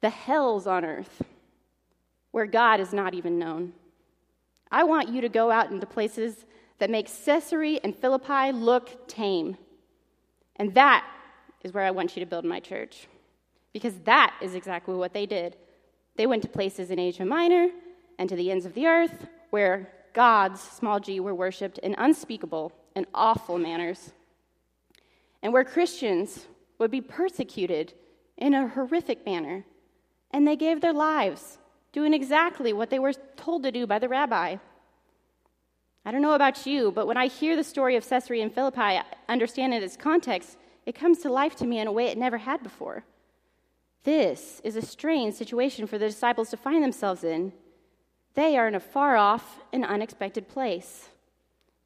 the 0.00 0.10
hells 0.10 0.68
on 0.68 0.84
earth, 0.84 1.22
where 2.30 2.46
God 2.46 2.78
is 2.78 2.92
not 2.92 3.14
even 3.14 3.36
known. 3.36 3.72
I 4.70 4.84
want 4.84 5.08
you 5.08 5.20
to 5.22 5.28
go 5.28 5.50
out 5.50 5.72
into 5.72 5.86
places 5.86 6.46
that 6.78 6.90
makes 6.90 7.24
Caesarea 7.24 7.80
and 7.82 7.96
Philippi 7.96 8.52
look 8.52 9.08
tame. 9.08 9.56
And 10.56 10.74
that 10.74 11.06
is 11.62 11.72
where 11.72 11.84
I 11.84 11.90
want 11.90 12.16
you 12.16 12.20
to 12.20 12.28
build 12.28 12.44
my 12.44 12.60
church. 12.60 13.08
Because 13.72 13.94
that 14.04 14.34
is 14.40 14.54
exactly 14.54 14.94
what 14.94 15.12
they 15.12 15.26
did. 15.26 15.56
They 16.16 16.26
went 16.26 16.42
to 16.42 16.48
places 16.48 16.90
in 16.90 16.98
Asia 16.98 17.24
Minor 17.24 17.68
and 18.18 18.28
to 18.28 18.36
the 18.36 18.50
ends 18.50 18.64
of 18.66 18.74
the 18.74 18.86
earth 18.86 19.26
where 19.50 19.92
gods, 20.12 20.60
small 20.60 20.98
g, 20.98 21.20
were 21.20 21.34
worshiped 21.34 21.78
in 21.78 21.94
unspeakable 21.98 22.72
and 22.94 23.06
awful 23.14 23.58
manners. 23.58 24.12
And 25.42 25.52
where 25.52 25.64
Christians 25.64 26.46
would 26.78 26.90
be 26.90 27.00
persecuted 27.00 27.92
in 28.36 28.54
a 28.54 28.68
horrific 28.68 29.24
manner. 29.26 29.64
And 30.30 30.46
they 30.46 30.56
gave 30.56 30.80
their 30.80 30.92
lives 30.92 31.58
doing 31.92 32.12
exactly 32.12 32.72
what 32.72 32.90
they 32.90 32.98
were 32.98 33.12
told 33.36 33.62
to 33.62 33.72
do 33.72 33.86
by 33.86 33.98
the 33.98 34.08
rabbi 34.08 34.56
I 36.06 36.12
don't 36.12 36.22
know 36.22 36.34
about 36.34 36.66
you, 36.66 36.92
but 36.92 37.08
when 37.08 37.16
I 37.16 37.26
hear 37.26 37.56
the 37.56 37.64
story 37.64 37.96
of 37.96 38.08
Caesarea 38.08 38.44
and 38.44 38.54
Philippi, 38.54 39.00
understand 39.28 39.74
in 39.74 39.82
its 39.82 39.96
context, 39.96 40.56
it 40.86 40.94
comes 40.94 41.18
to 41.18 41.32
life 41.32 41.56
to 41.56 41.66
me 41.66 41.80
in 41.80 41.88
a 41.88 41.92
way 41.92 42.06
it 42.06 42.16
never 42.16 42.38
had 42.38 42.62
before. 42.62 43.04
This 44.04 44.60
is 44.62 44.76
a 44.76 44.82
strange 44.82 45.34
situation 45.34 45.88
for 45.88 45.98
the 45.98 46.06
disciples 46.06 46.48
to 46.50 46.56
find 46.56 46.84
themselves 46.84 47.24
in. 47.24 47.52
They 48.34 48.56
are 48.56 48.68
in 48.68 48.76
a 48.76 48.80
far 48.80 49.16
off 49.16 49.58
and 49.72 49.84
unexpected 49.84 50.46
place. 50.46 51.08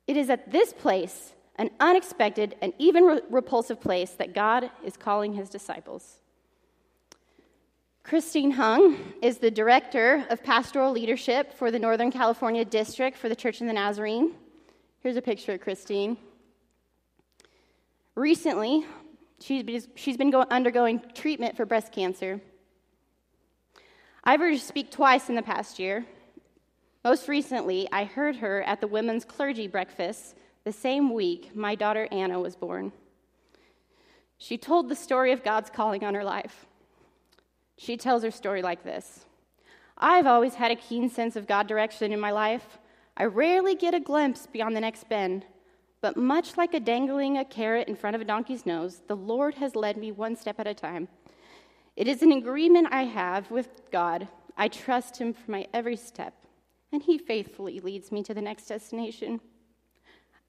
It 0.07 0.19
is 0.19 0.29
at 0.29 0.53
this 0.53 0.75
place, 0.75 1.33
an 1.57 1.71
unexpected 1.81 2.57
and 2.61 2.75
even 2.77 3.05
re- 3.05 3.21
repulsive 3.31 3.81
place, 3.81 4.11
that 4.11 4.35
God 4.35 4.71
is 4.85 4.99
calling 4.99 5.33
his 5.33 5.49
disciples. 5.49 6.20
Christine 8.03 8.51
Hung 8.53 8.97
is 9.23 9.39
the 9.39 9.51
Director 9.51 10.25
of 10.31 10.43
Pastoral 10.43 10.91
Leadership 10.91 11.53
for 11.53 11.71
the 11.71 11.79
Northern 11.79 12.11
California 12.11 12.65
District 12.65 13.17
for 13.17 13.29
the 13.29 13.37
Church 13.37 13.61
of 13.61 13.67
the 13.67 13.73
Nazarene. 13.73 14.33
Here's 15.01 15.17
a 15.17 15.23
picture 15.23 15.53
of 15.53 15.61
Christine. 15.61 16.17
Recently, 18.17 18.85
she's 19.39 20.17
been 20.17 20.35
undergoing 20.35 21.03
treatment 21.15 21.57
for 21.57 21.67
breast 21.67 21.93
cancer. 21.93 22.41
I've 24.25 24.41
heard 24.41 24.55
her 24.55 24.59
speak 24.59 24.91
twice 24.91 25.29
in 25.29 25.37
the 25.37 25.43
past 25.43 25.79
year. 25.79 26.05
Most 27.05 27.29
recently, 27.29 27.87
I 27.93 28.05
heard 28.05 28.37
her 28.37 28.63
at 28.63 28.81
the 28.81 28.89
women's 28.89 29.25
clergy 29.25 29.69
breakfast 29.69 30.35
the 30.65 30.73
same 30.73 31.13
week 31.13 31.55
my 31.55 31.75
daughter 31.75 32.09
Anna 32.11 32.41
was 32.41 32.57
born. 32.57 32.93
She 34.37 34.59
told 34.59 34.89
the 34.89 34.97
story 34.97 35.33
of 35.33 35.45
God's 35.45 35.71
calling 35.71 36.03
on 36.03 36.15
her 36.15 36.25
life. 36.25 36.67
She 37.81 37.97
tells 37.97 38.23
her 38.25 38.31
story 38.31 38.61
like 38.61 38.85
this 38.85 39.25
I've 39.97 40.27
always 40.27 40.55
had 40.55 40.71
a 40.71 40.77
keen 40.77 41.09
sense 41.09 41.35
of 41.35 41.47
God 41.47 41.67
direction 41.67 42.13
in 42.13 42.21
my 42.21 42.31
life. 42.31 42.79
I 43.17 43.25
rarely 43.25 43.75
get 43.75 43.95
a 43.95 44.01
glimpse 44.01 44.47
beyond 44.47 44.77
the 44.77 44.83
next 44.83 45.09
bend, 45.09 45.47
but 46.03 46.15
much 46.15 46.59
like 46.59 46.75
a 46.75 46.81
dangling 46.81 47.39
a 47.39 47.45
carrot 47.45 47.89
in 47.89 47.97
front 47.97 48.17
of 48.17 48.21
a 48.21 48.27
donkey's 48.27 48.67
nose, 48.67 49.01
the 49.07 49.17
Lord 49.17 49.55
has 49.55 49.75
led 49.75 49.97
me 49.97 50.13
one 50.13 50.37
step 50.37 50.61
at 50.61 50.67
a 50.67 50.75
time. 50.75 51.09
It 51.97 52.07
is 52.07 52.21
an 52.21 52.33
agreement 52.33 52.89
I 52.91 53.05
have 53.05 53.51
with 53.51 53.91
God. 53.91 54.29
I 54.59 54.69
trust 54.69 55.17
Him 55.17 55.33
for 55.33 55.51
my 55.51 55.67
every 55.73 55.97
step, 55.97 56.35
and 56.93 57.03
He 57.03 57.17
faithfully 57.17 57.81
leads 57.81 58.13
me 58.13 58.23
to 58.25 58.35
the 58.35 58.43
next 58.43 58.67
destination. 58.67 59.41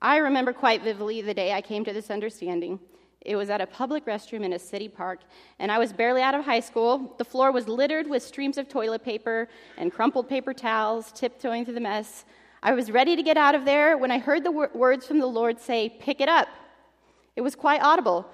I 0.02 0.18
remember 0.18 0.52
quite 0.52 0.84
vividly 0.84 1.22
the 1.22 1.34
day 1.34 1.54
I 1.54 1.62
came 1.62 1.86
to 1.86 1.94
this 1.94 2.12
understanding. 2.12 2.82
It 3.24 3.36
was 3.36 3.50
at 3.50 3.62
a 3.62 3.68
public 3.68 4.06
restroom 4.06 4.44
in 4.44 4.54
a 4.54 4.60
city 4.60 4.88
park, 4.88 5.20
and 5.60 5.72
I 5.72 5.78
was 5.78 5.94
barely 5.94 6.22
out 6.24 6.34
of 6.34 6.44
high 6.44 6.60
school. 6.60 7.14
The 7.18 7.26
floor 7.26 7.52
was 7.52 7.68
littered 7.68 8.10
with 8.10 8.24
streams 8.24 8.58
of 8.58 8.68
toilet 8.68 9.04
paper 9.04 9.48
and 9.78 9.92
crumpled 9.92 10.28
paper 10.28 10.54
towels, 10.54 11.12
tiptoeing 11.12 11.66
through 11.66 11.76
the 11.76 11.82
mess. 11.82 12.26
I 12.64 12.74
was 12.74 12.92
ready 12.92 13.16
to 13.16 13.24
get 13.24 13.38
out 13.38 13.54
of 13.54 13.64
there 13.66 13.98
when 13.98 14.12
I 14.12 14.18
heard 14.18 14.44
the 14.44 14.52
wor- 14.52 14.72
words 14.74 15.06
from 15.06 15.20
the 15.20 15.28
Lord 15.28 15.60
say, 15.60 15.90
Pick 16.00 16.20
it 16.20 16.30
up. 16.30 16.48
It 17.36 17.42
was 17.42 17.56
quite 17.56 17.82
audible, 17.82 18.28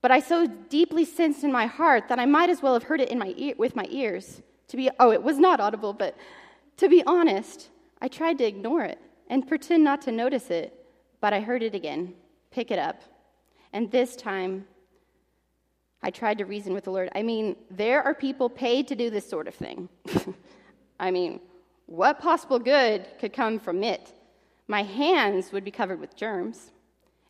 but 0.00 0.10
I 0.10 0.20
so 0.20 0.46
deeply 0.46 1.04
sensed 1.04 1.42
in 1.42 1.52
my 1.52 1.66
heart 1.66 2.08
that 2.08 2.18
I 2.18 2.26
might 2.26 2.50
as 2.50 2.62
well 2.62 2.74
have 2.74 2.84
heard 2.84 3.00
it 3.00 3.10
in 3.10 3.18
my 3.18 3.54
with 3.58 3.74
my 3.74 3.86
ears. 3.90 4.42
To 4.68 4.76
be, 4.76 4.90
oh, 5.00 5.10
it 5.10 5.22
was 5.22 5.38
not 5.38 5.60
audible, 5.60 5.92
but 5.92 6.16
to 6.76 6.88
be 6.88 7.02
honest, 7.04 7.68
I 8.00 8.08
tried 8.08 8.38
to 8.38 8.44
ignore 8.44 8.84
it 8.84 9.00
and 9.28 9.48
pretend 9.48 9.82
not 9.82 10.02
to 10.02 10.12
notice 10.12 10.50
it, 10.50 10.72
but 11.20 11.32
I 11.32 11.40
heard 11.40 11.62
it 11.62 11.74
again. 11.74 12.14
Pick 12.50 12.70
it 12.70 12.78
up. 12.78 13.02
And 13.72 13.90
this 13.90 14.16
time, 14.16 14.66
I 16.02 16.10
tried 16.10 16.38
to 16.38 16.44
reason 16.44 16.72
with 16.72 16.84
the 16.84 16.90
Lord. 16.90 17.10
I 17.14 17.22
mean, 17.22 17.56
there 17.70 18.02
are 18.02 18.14
people 18.14 18.48
paid 18.48 18.88
to 18.88 18.94
do 18.94 19.10
this 19.10 19.28
sort 19.28 19.48
of 19.48 19.54
thing. 19.54 19.88
I 21.00 21.10
mean, 21.10 21.40
what 21.86 22.20
possible 22.20 22.58
good 22.58 23.06
could 23.18 23.32
come 23.32 23.58
from 23.58 23.82
it? 23.82 24.12
My 24.68 24.82
hands 24.82 25.52
would 25.52 25.64
be 25.64 25.70
covered 25.70 26.00
with 26.00 26.16
germs, 26.16 26.70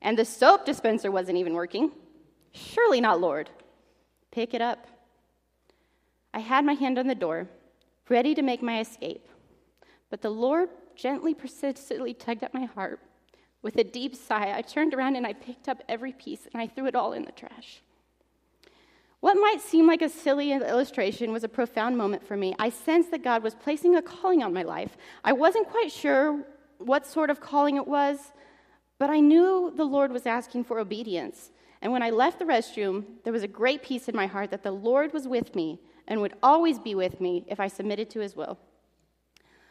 and 0.03 0.19
the 0.19 0.25
soap 0.25 0.65
dispenser 0.65 1.11
wasn't 1.11 1.39
even 1.39 1.55
working. 1.55 1.93
Surely 2.53 3.01
not, 3.01 3.21
Lord. 3.21 3.51
Pick 4.31 4.55
it 4.55 4.61
up. 4.61 4.87
I 6.35 6.41
had 6.41 6.65
my 6.65 6.75
hand 6.75 6.99
on 6.99 7.07
the 7.07 7.15
door, 7.15 7.49
ready 8.09 8.35
to 8.35 8.43
make 8.43 8.63
my 8.63 8.81
escape, 8.81 9.29
but 10.11 10.21
the 10.21 10.31
Lord 10.31 10.69
gently, 10.95 11.33
persistently 11.33 12.13
tugged 12.13 12.43
at 12.43 12.53
my 12.53 12.65
heart 12.65 13.01
with 13.63 13.77
a 13.77 13.85
deep 13.85 14.15
sigh, 14.15 14.57
I 14.57 14.63
turned 14.63 14.95
around 14.95 15.17
and 15.17 15.27
I 15.27 15.33
picked 15.33 15.69
up 15.69 15.83
every 15.89 16.13
piece 16.13 16.47
and 16.53 16.63
I 16.63 16.67
threw 16.67 16.87
it 16.87 16.95
all 16.95 17.13
in 17.13 17.25
the 17.25 17.33
trash. 17.33 17.83
What 19.21 19.35
might 19.35 19.61
seem 19.61 19.87
like 19.87 20.01
a 20.01 20.09
silly 20.09 20.53
illustration 20.53 21.33
was 21.33 21.43
a 21.43 21.49
profound 21.49 21.99
moment 21.99 22.25
for 22.25 22.37
me. 22.37 22.55
I 22.59 22.71
sensed 22.71 23.11
that 23.11 23.25
God 23.25 23.43
was 23.43 23.55
placing 23.55 23.97
a 23.97 24.03
calling 24.03 24.45
on 24.45 24.55
my 24.55 24.63
life. 24.63 24.97
I 25.25 25.33
wasn't 25.33 25.69
quite 25.69 25.91
sure 25.91 26.45
what 26.79 27.05
sort 27.05 27.31
of 27.31 27.41
calling 27.41 27.77
it 27.77 27.89
was, 27.89 28.33
but 28.99 29.11
I 29.11 29.19
knew 29.19 29.73
the 29.75 29.85
Lord 29.85 30.13
was 30.13 30.27
asking 30.27 30.65
for 30.65 30.79
obedience. 30.79 31.51
And 31.83 31.93
when 31.93 32.03
I 32.03 32.11
left 32.11 32.39
the 32.39 32.45
restroom, 32.45 33.05
there 33.25 33.33
was 33.33 33.43
a 33.43 33.49
great 33.49 33.83
peace 33.83 34.09
in 34.09 34.15
my 34.15 34.27
heart 34.27 34.51
that 34.51 34.63
the 34.63 34.71
Lord 34.71 35.13
was 35.13 35.27
with 35.27 35.57
me 35.57 35.81
and 36.07 36.21
would 36.21 36.35
always 36.43 36.79
be 36.79 36.95
with 36.95 37.21
me 37.21 37.45
if 37.49 37.59
I 37.59 37.67
submitted 37.67 38.11
to 38.11 38.21
his 38.21 38.37
will. 38.37 38.57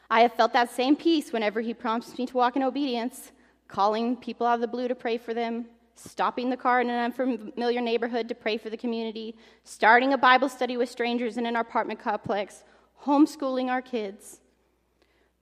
I 0.10 0.22
have 0.22 0.34
felt 0.34 0.54
that 0.54 0.72
same 0.72 0.96
peace 0.96 1.32
whenever 1.32 1.62
he 1.62 1.74
prompts 1.74 2.18
me 2.18 2.26
to 2.28 2.38
walk 2.38 2.56
in 2.56 2.64
obedience, 2.64 3.32
calling 3.68 4.16
people 4.16 4.48
out 4.48 4.56
of 4.56 4.62
the 4.62 4.68
blue 4.68 4.88
to 4.88 4.96
pray 4.96 5.18
for 5.18 5.34
them, 5.34 5.66
stopping 5.96 6.50
the 6.50 6.58
car 6.58 6.82
in 6.82 6.90
an 6.90 7.00
unfamiliar 7.00 7.82
neighborhood 7.82 8.28
to 8.30 8.36
pray 8.36 8.58
for 8.58 8.70
the 8.70 8.78
community, 8.78 9.36
starting 9.64 10.14
a 10.14 10.18
Bible 10.18 10.50
study 10.50 10.78
with 10.78 10.90
strangers 10.90 11.38
in 11.38 11.46
an 11.46 11.56
apartment 11.56 12.00
complex, 12.00 12.64
homeschooling 13.04 13.70
our 13.70 13.82
kids, 13.82 14.40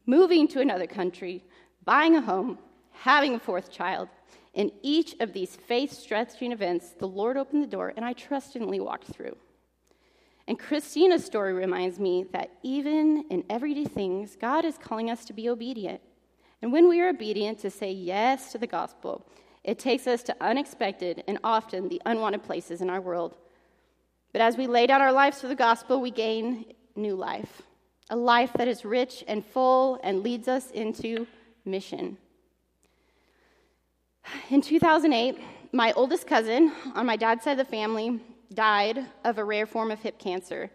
moving 0.05 0.47
to 0.47 0.61
another 0.61 0.87
country, 0.87 1.43
buying 1.83 2.15
a 2.15 2.21
home, 2.21 2.57
having 2.91 3.35
a 3.35 3.39
fourth 3.39 3.71
child. 3.71 4.09
In 4.53 4.71
each 4.81 5.15
of 5.19 5.33
these 5.33 5.55
faith 5.55 5.91
stretching 5.91 6.51
events, 6.51 6.91
the 6.97 7.07
Lord 7.07 7.37
opened 7.37 7.63
the 7.63 7.67
door 7.67 7.93
and 7.95 8.05
I 8.05 8.13
trustingly 8.13 8.79
walked 8.79 9.07
through. 9.07 9.35
And 10.47 10.59
Christina's 10.59 11.25
story 11.25 11.53
reminds 11.53 11.99
me 11.99 12.25
that 12.31 12.51
even 12.61 13.25
in 13.29 13.43
everyday 13.49 13.85
things, 13.85 14.37
God 14.39 14.63
is 14.63 14.77
calling 14.77 15.09
us 15.09 15.25
to 15.25 15.33
be 15.33 15.49
obedient. 15.49 16.01
And 16.65 16.73
when 16.73 16.89
we 16.89 16.99
are 16.99 17.09
obedient 17.09 17.59
to 17.59 17.69
say 17.69 17.91
yes 17.91 18.51
to 18.51 18.57
the 18.57 18.65
gospel, 18.65 19.23
it 19.63 19.77
takes 19.77 20.07
us 20.07 20.23
to 20.23 20.35
unexpected 20.41 21.23
and 21.27 21.37
often 21.43 21.89
the 21.89 22.01
unwanted 22.07 22.41
places 22.41 22.81
in 22.81 22.89
our 22.89 22.99
world. 22.99 23.37
But 24.31 24.41
as 24.41 24.57
we 24.57 24.65
lay 24.65 24.87
down 24.87 24.99
our 24.99 25.11
lives 25.11 25.39
for 25.39 25.47
the 25.47 25.53
gospel, 25.53 26.01
we 26.01 26.09
gain 26.09 26.73
new 26.95 27.15
life 27.15 27.61
a 28.09 28.15
life 28.15 28.51
that 28.53 28.67
is 28.67 28.83
rich 28.83 29.23
and 29.27 29.45
full 29.45 29.99
and 30.03 30.23
leads 30.23 30.47
us 30.47 30.71
into 30.71 31.27
mission. 31.65 32.17
In 34.49 34.59
2008, 34.59 35.37
my 35.71 35.91
oldest 35.91 36.25
cousin 36.25 36.71
on 36.95 37.05
my 37.05 37.15
dad's 37.15 37.43
side 37.43 37.51
of 37.51 37.57
the 37.59 37.65
family 37.65 38.19
died 38.55 39.05
of 39.23 39.37
a 39.37 39.43
rare 39.43 39.67
form 39.67 39.91
of 39.91 39.99
hip 39.99 40.17
cancer 40.17 40.71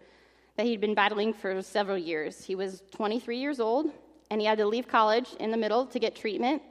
that 0.55 0.65
he'd 0.65 0.79
been 0.79 0.95
battling 0.95 1.33
for 1.33 1.61
several 1.61 1.97
years. 1.97 2.45
He 2.45 2.55
was 2.55 2.81
23 2.91 3.37
years 3.37 3.59
old, 3.59 3.91
and 4.31 4.39
he 4.39 4.47
had 4.47 4.57
to 4.57 4.65
leave 4.65 4.87
college 4.87 5.35
in 5.39 5.51
the 5.51 5.57
middle 5.57 5.85
to 5.85 5.99
get 5.99 6.15
treatment. 6.15 6.63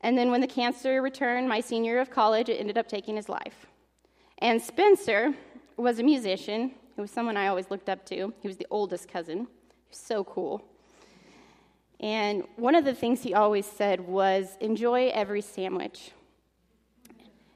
And 0.00 0.16
then, 0.16 0.30
when 0.30 0.40
the 0.40 0.46
cancer 0.46 1.02
returned, 1.02 1.46
my 1.46 1.60
senior 1.60 1.92
year 1.92 2.00
of 2.00 2.10
college, 2.10 2.48
it 2.48 2.58
ended 2.58 2.78
up 2.78 2.88
taking 2.88 3.16
his 3.16 3.28
life. 3.28 3.66
And 4.38 4.60
Spencer 4.60 5.34
was 5.76 5.98
a 5.98 6.02
musician. 6.02 6.72
He 6.96 7.00
was 7.02 7.10
someone 7.10 7.36
I 7.36 7.48
always 7.48 7.70
looked 7.70 7.90
up 7.90 8.06
to. 8.06 8.32
He 8.40 8.48
was 8.48 8.56
the 8.56 8.66
oldest 8.70 9.08
cousin. 9.08 9.40
He 9.40 9.90
was 9.90 9.98
so 9.98 10.24
cool. 10.24 10.64
And 12.00 12.44
one 12.56 12.74
of 12.74 12.86
the 12.86 12.94
things 12.94 13.22
he 13.22 13.34
always 13.34 13.66
said 13.66 14.00
was, 14.00 14.56
enjoy 14.60 15.10
every 15.10 15.42
sandwich. 15.42 16.12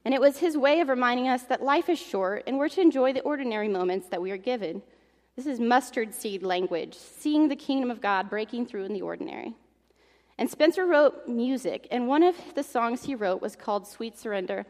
And 0.04 0.12
it 0.12 0.20
was 0.20 0.36
his 0.36 0.54
way 0.54 0.80
of 0.80 0.90
reminding 0.90 1.28
us 1.28 1.44
that 1.44 1.62
life 1.62 1.88
is 1.88 1.98
short 1.98 2.42
and 2.46 2.58
we're 2.58 2.68
to 2.68 2.82
enjoy 2.82 3.14
the 3.14 3.22
ordinary 3.22 3.68
moments 3.68 4.08
that 4.08 4.20
we 4.20 4.30
are 4.30 4.36
given. 4.36 4.82
This 5.36 5.46
is 5.46 5.58
mustard 5.58 6.14
seed 6.14 6.44
language, 6.44 6.94
seeing 6.94 7.48
the 7.48 7.56
kingdom 7.56 7.90
of 7.90 8.00
God 8.00 8.30
breaking 8.30 8.66
through 8.66 8.84
in 8.84 8.92
the 8.92 9.02
ordinary. 9.02 9.54
And 10.38 10.48
Spencer 10.48 10.86
wrote 10.86 11.26
music, 11.26 11.88
and 11.90 12.06
one 12.06 12.22
of 12.22 12.36
the 12.54 12.62
songs 12.62 13.04
he 13.04 13.16
wrote 13.16 13.42
was 13.42 13.56
called 13.56 13.86
Sweet 13.86 14.16
Surrender. 14.16 14.64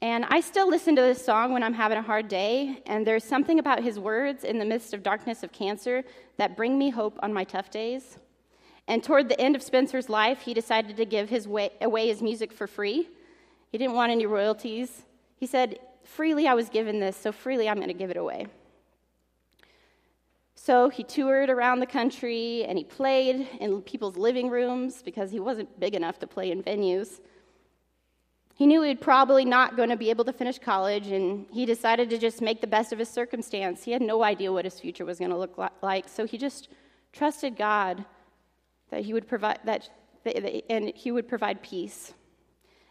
And 0.00 0.24
I 0.26 0.40
still 0.40 0.68
listen 0.68 0.96
to 0.96 1.02
this 1.02 1.22
song 1.22 1.52
when 1.52 1.62
I'm 1.62 1.74
having 1.74 1.98
a 1.98 2.02
hard 2.02 2.28
day, 2.28 2.82
and 2.86 3.06
there's 3.06 3.24
something 3.24 3.58
about 3.58 3.82
his 3.82 3.98
words 3.98 4.44
in 4.44 4.58
the 4.58 4.64
midst 4.64 4.94
of 4.94 5.02
darkness 5.02 5.42
of 5.42 5.52
cancer 5.52 6.04
that 6.38 6.56
bring 6.56 6.78
me 6.78 6.88
hope 6.88 7.18
on 7.22 7.32
my 7.32 7.44
tough 7.44 7.70
days. 7.70 8.16
And 8.86 9.04
toward 9.04 9.28
the 9.28 9.38
end 9.38 9.56
of 9.56 9.62
Spencer's 9.62 10.08
life, 10.08 10.40
he 10.40 10.54
decided 10.54 10.96
to 10.96 11.04
give 11.04 11.28
his 11.28 11.46
way, 11.46 11.70
away 11.82 12.08
his 12.08 12.22
music 12.22 12.52
for 12.52 12.66
free. 12.66 13.08
He 13.70 13.76
didn't 13.76 13.94
want 13.94 14.12
any 14.12 14.24
royalties. 14.24 15.04
He 15.36 15.46
said, 15.46 15.78
Freely 16.04 16.48
I 16.48 16.54
was 16.54 16.70
given 16.70 16.98
this, 16.98 17.14
so 17.16 17.30
freely 17.30 17.68
I'm 17.68 17.76
going 17.76 17.88
to 17.88 17.94
give 17.94 18.10
it 18.10 18.16
away. 18.16 18.46
So 20.68 20.90
he 20.90 21.02
toured 21.02 21.48
around 21.48 21.80
the 21.80 21.86
country 21.86 22.62
and 22.68 22.76
he 22.76 22.84
played 22.84 23.48
in 23.58 23.80
people's 23.80 24.18
living 24.18 24.50
rooms 24.50 25.00
because 25.02 25.30
he 25.30 25.40
wasn't 25.40 25.80
big 25.80 25.94
enough 25.94 26.18
to 26.18 26.26
play 26.26 26.50
in 26.50 26.62
venues. 26.62 27.20
He 28.54 28.66
knew 28.66 28.82
he 28.82 28.90
was 28.90 28.98
probably 29.00 29.46
not 29.46 29.78
going 29.78 29.88
to 29.88 29.96
be 29.96 30.10
able 30.10 30.26
to 30.26 30.32
finish 30.34 30.58
college, 30.58 31.06
and 31.06 31.46
he 31.50 31.64
decided 31.64 32.10
to 32.10 32.18
just 32.18 32.42
make 32.42 32.60
the 32.60 32.66
best 32.66 32.92
of 32.92 32.98
his 32.98 33.08
circumstance. 33.08 33.82
He 33.82 33.92
had 33.92 34.02
no 34.02 34.22
idea 34.22 34.52
what 34.52 34.66
his 34.66 34.78
future 34.78 35.06
was 35.06 35.18
going 35.18 35.30
to 35.30 35.38
look 35.38 35.58
like, 35.80 36.06
so 36.06 36.26
he 36.26 36.36
just 36.36 36.68
trusted 37.14 37.56
God 37.56 38.04
that 38.90 39.06
he 39.06 39.14
would 39.14 39.26
provide 39.26 39.60
that, 39.64 39.88
and 40.68 40.92
he 40.94 41.10
would 41.12 41.28
provide 41.28 41.62
peace. 41.62 42.12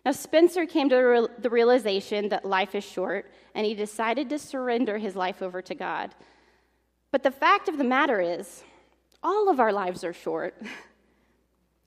Now, 0.04 0.13
Spencer 0.13 0.66
came 0.66 0.90
to 0.90 1.30
the 1.38 1.50
realization 1.52 2.30
that 2.30 2.44
life 2.44 2.74
is 2.74 2.84
short, 2.84 3.32
and 3.54 3.68
he 3.68 3.76
decided 3.76 4.30
to 4.30 4.40
surrender 4.40 4.98
his 4.98 5.16
life 5.16 5.44
over 5.44 5.62
to 5.62 5.76
God. 5.76 6.16
But 7.12 7.24
the 7.24 7.32
fact 7.32 7.70
of 7.70 7.78
the 7.78 7.84
matter 7.84 8.20
is, 8.20 8.63
all 9.24 9.50
of 9.50 9.60
our 9.60 9.74
lives 9.74 10.04
are 10.04 10.13
short. 10.13 10.56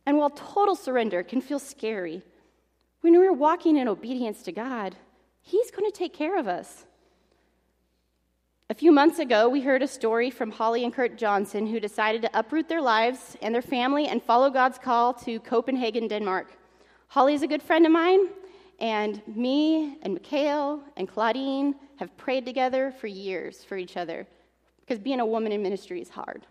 And 0.07 0.17
while 0.17 0.31
total 0.31 0.75
surrender 0.75 1.23
can 1.23 1.41
feel 1.41 1.59
scary, 1.59 2.23
when 3.03 3.13
we're 3.13 3.33
walking 3.33 3.77
in 3.77 3.87
obedience 3.87 4.43
to 4.43 4.51
God, 4.51 4.97
He's 5.43 5.71
going 5.71 5.89
to 5.89 5.97
take 5.97 6.13
care 6.13 6.39
of 6.39 6.49
us. 6.49 6.85
A 8.71 8.75
few 8.75 8.93
months 8.93 9.19
ago, 9.19 9.49
we 9.49 9.61
heard 9.61 9.83
a 9.83 9.87
story 9.87 10.31
from 10.31 10.51
Holly 10.51 10.85
and 10.85 10.93
Kurt 10.93 11.17
Johnson 11.17 11.67
who 11.67 11.79
decided 11.79 12.23
to 12.23 12.39
uproot 12.39 12.69
their 12.69 12.81
lives 12.81 13.37
and 13.43 13.55
their 13.55 13.63
family 13.63 14.07
and 14.09 14.23
follow 14.23 14.51
God's 14.51 14.79
call 14.79 15.13
to 15.15 15.39
Copenhagen, 15.41 16.09
Denmark. 16.09 16.49
Holly 17.09 17.35
is 17.35 17.43
a 17.43 17.47
good 17.47 17.63
friend 17.63 17.85
of 17.87 17.93
mine, 17.93 18.29
and 18.81 19.23
me 19.29 19.99
and 20.03 20.15
Mikhail 20.15 20.83
and 20.97 21.09
Claudine 21.09 21.75
have 21.97 22.17
prayed 22.17 22.47
together 22.47 22.91
for 22.91 23.07
years 23.07 23.63
for 23.63 23.77
each 23.77 23.97
other 23.97 24.27
because 24.91 25.01
being 25.01 25.21
a 25.21 25.27
woman 25.27 25.53
in 25.53 25.63
ministry 25.63 26.03
is 26.03 26.09
hard. 26.09 26.45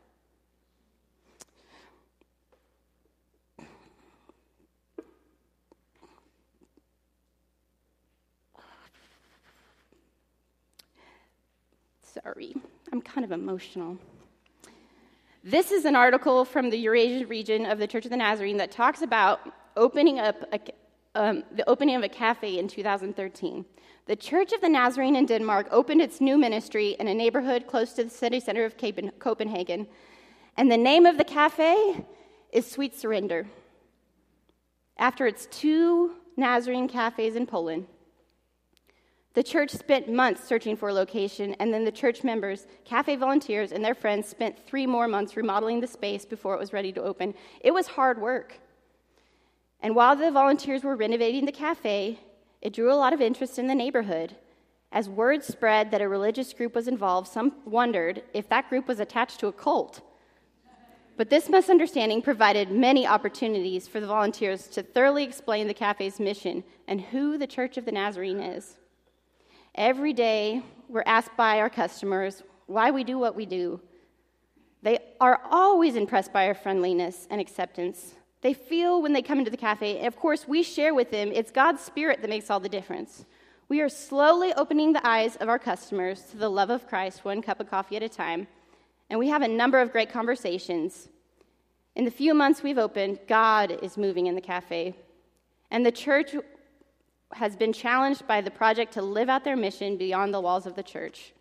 Sorry, 12.02 12.56
I'm 12.94 13.02
kind 13.02 13.26
of 13.26 13.34
emotional. 13.34 13.98
This 15.44 15.72
is 15.72 15.84
an 15.84 15.98
article 15.98 16.46
from 16.46 16.70
the 16.70 16.78
Eurasian 16.78 17.28
region 17.28 17.66
of 17.66 17.78
the 17.78 17.88
Church 17.88 18.06
of 18.06 18.12
the 18.12 18.16
Nazarene 18.16 18.56
that 18.56 18.72
talks 18.72 19.02
about 19.02 19.42
opening 19.76 20.20
up 20.20 20.46
a, 20.54 20.60
um, 21.16 21.44
the 21.56 21.68
opening 21.68 21.96
of 21.96 22.04
a 22.04 22.10
cafe 22.10 22.60
in 22.60 22.68
2013. 22.68 23.66
The 24.06 24.16
Church 24.16 24.54
of 24.54 24.62
the 24.62 24.70
Nazarene 24.70 25.16
in 25.16 25.26
Denmark 25.26 25.68
opened 25.72 26.02
its 26.02 26.22
new 26.22 26.38
ministry 26.38 26.96
in 27.00 27.08
a 27.08 27.14
neighborhood 27.14 27.68
close 27.68 27.94
to 27.94 28.04
the 28.04 28.10
city 28.10 28.40
center 28.40 28.66
of 28.66 28.76
Copenhagen. 29.20 29.88
And 30.58 30.72
the 30.72 30.78
name 30.78 31.06
of 31.06 31.18
the 31.18 31.24
cafe 31.24 32.06
is 32.52 32.70
Sweet 32.70 32.96
Surrender. 32.96 33.48
After 34.98 35.28
its 35.28 35.48
two 35.48 36.16
Nazarene 36.36 36.88
cafes 36.88 37.36
in 37.36 37.46
Poland, 37.46 37.88
the 39.36 39.44
church 39.44 39.70
spent 39.70 40.12
months 40.12 40.44
searching 40.44 40.76
for 40.76 40.90
a 40.90 40.94
location, 40.94 41.56
and 41.60 41.72
then 41.72 41.86
the 41.86 41.92
church 41.92 42.24
members, 42.24 42.66
cafe 42.84 43.16
volunteers, 43.16 43.72
and 43.72 43.86
their 43.86 43.94
friends 43.94 44.28
spent 44.28 44.58
three 44.66 44.88
more 44.88 45.08
months 45.08 45.38
remodeling 45.38 45.80
the 45.80 45.88
space 45.88 46.26
before 46.26 46.56
it 46.56 46.60
was 46.60 46.74
ready 46.74 46.92
to 46.92 47.04
open. 47.04 47.36
It 47.62 47.72
was 47.72 47.88
hard 47.88 48.20
work. 48.20 48.60
And 49.82 49.96
while 49.96 50.16
the 50.16 50.32
volunteers 50.32 50.84
were 50.84 50.96
renovating 50.96 51.46
the 51.46 51.52
cafe, 51.52 52.20
it 52.62 52.74
drew 52.74 52.92
a 52.92 52.96
lot 52.96 53.14
of 53.14 53.22
interest 53.22 53.58
in 53.58 53.68
the 53.68 53.76
neighborhood. 53.76 54.36
As 54.92 55.08
word 55.08 55.44
spread 55.44 55.92
that 55.92 56.02
a 56.02 56.10
religious 56.10 56.52
group 56.52 56.76
was 56.76 56.88
involved, 56.88 57.28
some 57.28 57.54
wondered 57.64 58.24
if 58.34 58.50
that 58.50 58.70
group 58.70 58.88
was 58.88 59.00
attached 59.00 59.40
to 59.40 59.48
a 59.48 59.54
cult. 59.54 60.02
But 61.16 61.30
this 61.30 61.50
misunderstanding 61.50 62.22
provided 62.22 62.72
many 62.72 63.06
opportunities 63.06 63.88
for 63.88 64.00
the 64.00 64.08
volunteers 64.08 64.68
to 64.68 64.82
thoroughly 64.82 65.24
explain 65.24 65.68
the 65.68 65.74
cafe's 65.74 66.20
mission 66.20 66.64
and 66.88 67.02
who 67.02 67.38
the 67.38 67.48
Church 67.48 67.78
of 67.78 67.86
the 67.86 67.92
Nazarene 67.92 68.40
is. 68.40 68.78
Every 69.76 70.14
day, 70.14 70.64
we're 70.88 71.04
asked 71.06 71.36
by 71.38 71.60
our 71.60 71.70
customers 71.70 72.42
why 72.66 72.92
we 72.92 73.04
do 73.04 73.20
what 73.20 73.36
we 73.36 73.46
do. 73.46 73.82
They 74.82 75.00
are 75.20 75.42
always 75.52 75.96
impressed 75.96 76.32
by 76.32 76.48
our 76.48 76.54
friendliness 76.54 77.28
and 77.30 77.42
acceptance. 77.42 78.16
They 78.42 78.54
feel 78.54 79.02
when 79.02 79.14
they 79.14 79.22
come 79.22 79.40
into 79.40 79.52
the 79.52 79.58
cafe, 79.58 79.98
and 79.98 80.08
of 80.08 80.16
course, 80.16 80.48
we 80.48 80.64
share 80.64 80.94
with 80.94 81.12
them 81.12 81.32
it's 81.34 81.52
God's 81.52 81.82
Spirit 81.82 82.22
that 82.22 82.30
makes 82.30 82.50
all 82.50 82.60
the 82.60 82.70
difference. 82.70 83.26
We 83.68 83.82
are 83.82 83.90
slowly 83.90 84.54
opening 84.54 84.94
the 84.94 85.06
eyes 85.06 85.36
of 85.36 85.50
our 85.50 85.60
customers 85.60 86.24
to 86.32 86.38
the 86.38 86.50
love 86.50 86.70
of 86.70 86.88
Christ, 86.88 87.26
one 87.26 87.42
cup 87.42 87.60
of 87.60 87.70
coffee 87.70 87.98
at 87.98 88.04
a 88.04 88.10
time, 88.10 88.48
and 89.10 89.20
we 89.20 89.28
have 89.28 89.42
a 89.42 89.48
number 89.48 89.80
of 89.80 89.92
great 89.92 90.12
conversations. 90.12 91.10
In 91.96 92.06
the 92.06 92.12
few 92.12 92.34
months 92.34 92.64
we've 92.64 92.78
opened, 92.78 93.20
God 93.28 93.78
is 93.84 93.98
moving 93.98 94.28
in 94.28 94.36
the 94.36 94.42
cafe, 94.42 94.96
and 95.70 95.86
the 95.86 95.92
church 95.92 96.34
has 97.34 97.56
been 97.56 97.74
challenged 97.74 98.26
by 98.26 98.42
the 98.42 98.52
project 98.52 98.94
to 98.94 99.02
live 99.02 99.30
out 99.30 99.44
their 99.44 99.58
mission 99.58 99.98
beyond 99.98 100.34
the 100.34 100.42
walls 100.42 100.66
of 100.66 100.76
the 100.76 100.84
church. 100.84 101.34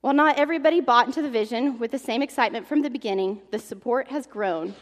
While 0.00 0.14
not 0.14 0.38
everybody 0.38 0.80
bought 0.80 1.06
into 1.06 1.22
the 1.22 1.30
vision 1.30 1.78
with 1.78 1.90
the 1.90 1.98
same 1.98 2.22
excitement 2.22 2.66
from 2.66 2.82
the 2.82 2.90
beginning, 2.90 3.42
the 3.50 3.58
support 3.58 4.08
has 4.08 4.26
grown. 4.26 4.74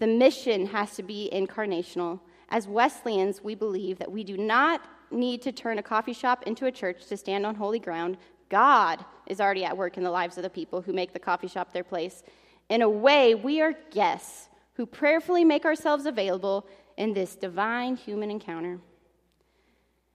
The 0.00 0.06
mission 0.06 0.66
has 0.66 0.96
to 0.96 1.02
be 1.02 1.30
incarnational. 1.32 2.20
As 2.48 2.66
Wesleyans, 2.66 3.44
we 3.44 3.54
believe 3.54 3.98
that 3.98 4.10
we 4.10 4.24
do 4.24 4.36
not 4.36 4.82
need 5.10 5.42
to 5.42 5.52
turn 5.52 5.78
a 5.78 5.82
coffee 5.82 6.14
shop 6.14 6.42
into 6.46 6.66
a 6.66 6.72
church 6.72 7.06
to 7.06 7.16
stand 7.16 7.44
on 7.44 7.54
holy 7.54 7.78
ground. 7.78 8.16
God 8.48 9.04
is 9.26 9.40
already 9.40 9.64
at 9.64 9.76
work 9.76 9.98
in 9.98 10.02
the 10.02 10.10
lives 10.10 10.38
of 10.38 10.42
the 10.42 10.50
people 10.50 10.80
who 10.80 10.94
make 10.94 11.12
the 11.12 11.18
coffee 11.18 11.48
shop 11.48 11.72
their 11.72 11.84
place. 11.84 12.22
In 12.70 12.80
a 12.80 12.88
way, 12.88 13.34
we 13.34 13.60
are 13.60 13.74
guests 13.90 14.48
who 14.72 14.86
prayerfully 14.86 15.44
make 15.44 15.66
ourselves 15.66 16.06
available 16.06 16.66
in 16.96 17.12
this 17.12 17.36
divine 17.36 17.94
human 17.94 18.30
encounter. 18.30 18.80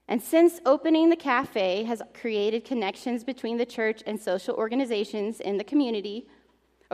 And 0.07 0.21
since 0.21 0.61
opening 0.65 1.09
the 1.09 1.15
cafe 1.15 1.83
has 1.83 2.01
created 2.19 2.65
connections 2.65 3.23
between 3.23 3.57
the 3.57 3.65
church 3.65 4.01
and 4.07 4.19
social 4.19 4.55
organizations 4.55 5.39
in 5.39 5.57
the 5.57 5.63
community, 5.63 6.27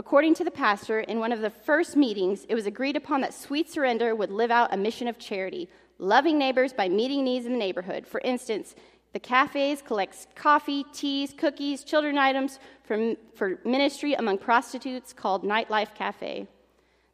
according 0.02 0.34
to 0.34 0.44
the 0.44 0.50
pastor, 0.50 1.02
in 1.02 1.20
one 1.20 1.32
of 1.32 1.42
the 1.42 1.50
first 1.52 1.96
meetings, 1.96 2.48
it 2.50 2.56
was 2.56 2.66
agreed 2.66 2.98
upon 2.98 3.22
that 3.22 3.36
Sweet 3.36 3.70
Surrender 3.70 4.16
would 4.16 4.32
live 4.32 4.50
out 4.50 4.74
a 4.74 4.78
mission 4.78 5.08
of 5.08 5.20
charity, 5.20 5.70
loving 6.00 6.40
neighbors 6.40 6.74
by 6.74 6.90
meeting 6.90 7.24
needs 7.24 7.46
in 7.46 7.52
the 7.52 7.58
neighborhood. 7.60 8.08
For 8.08 8.20
instance, 8.22 8.74
the 9.14 9.20
cafes 9.20 9.84
collects 9.84 10.26
coffee, 10.34 10.84
teas, 10.92 11.36
cookies, 11.38 11.84
children 11.84 12.18
items 12.18 12.58
for, 12.84 13.14
for 13.36 13.60
ministry 13.64 14.16
among 14.16 14.40
prostitutes 14.40 15.14
called 15.14 15.44
Nightlife 15.44 15.94
Cafe. 15.94 16.48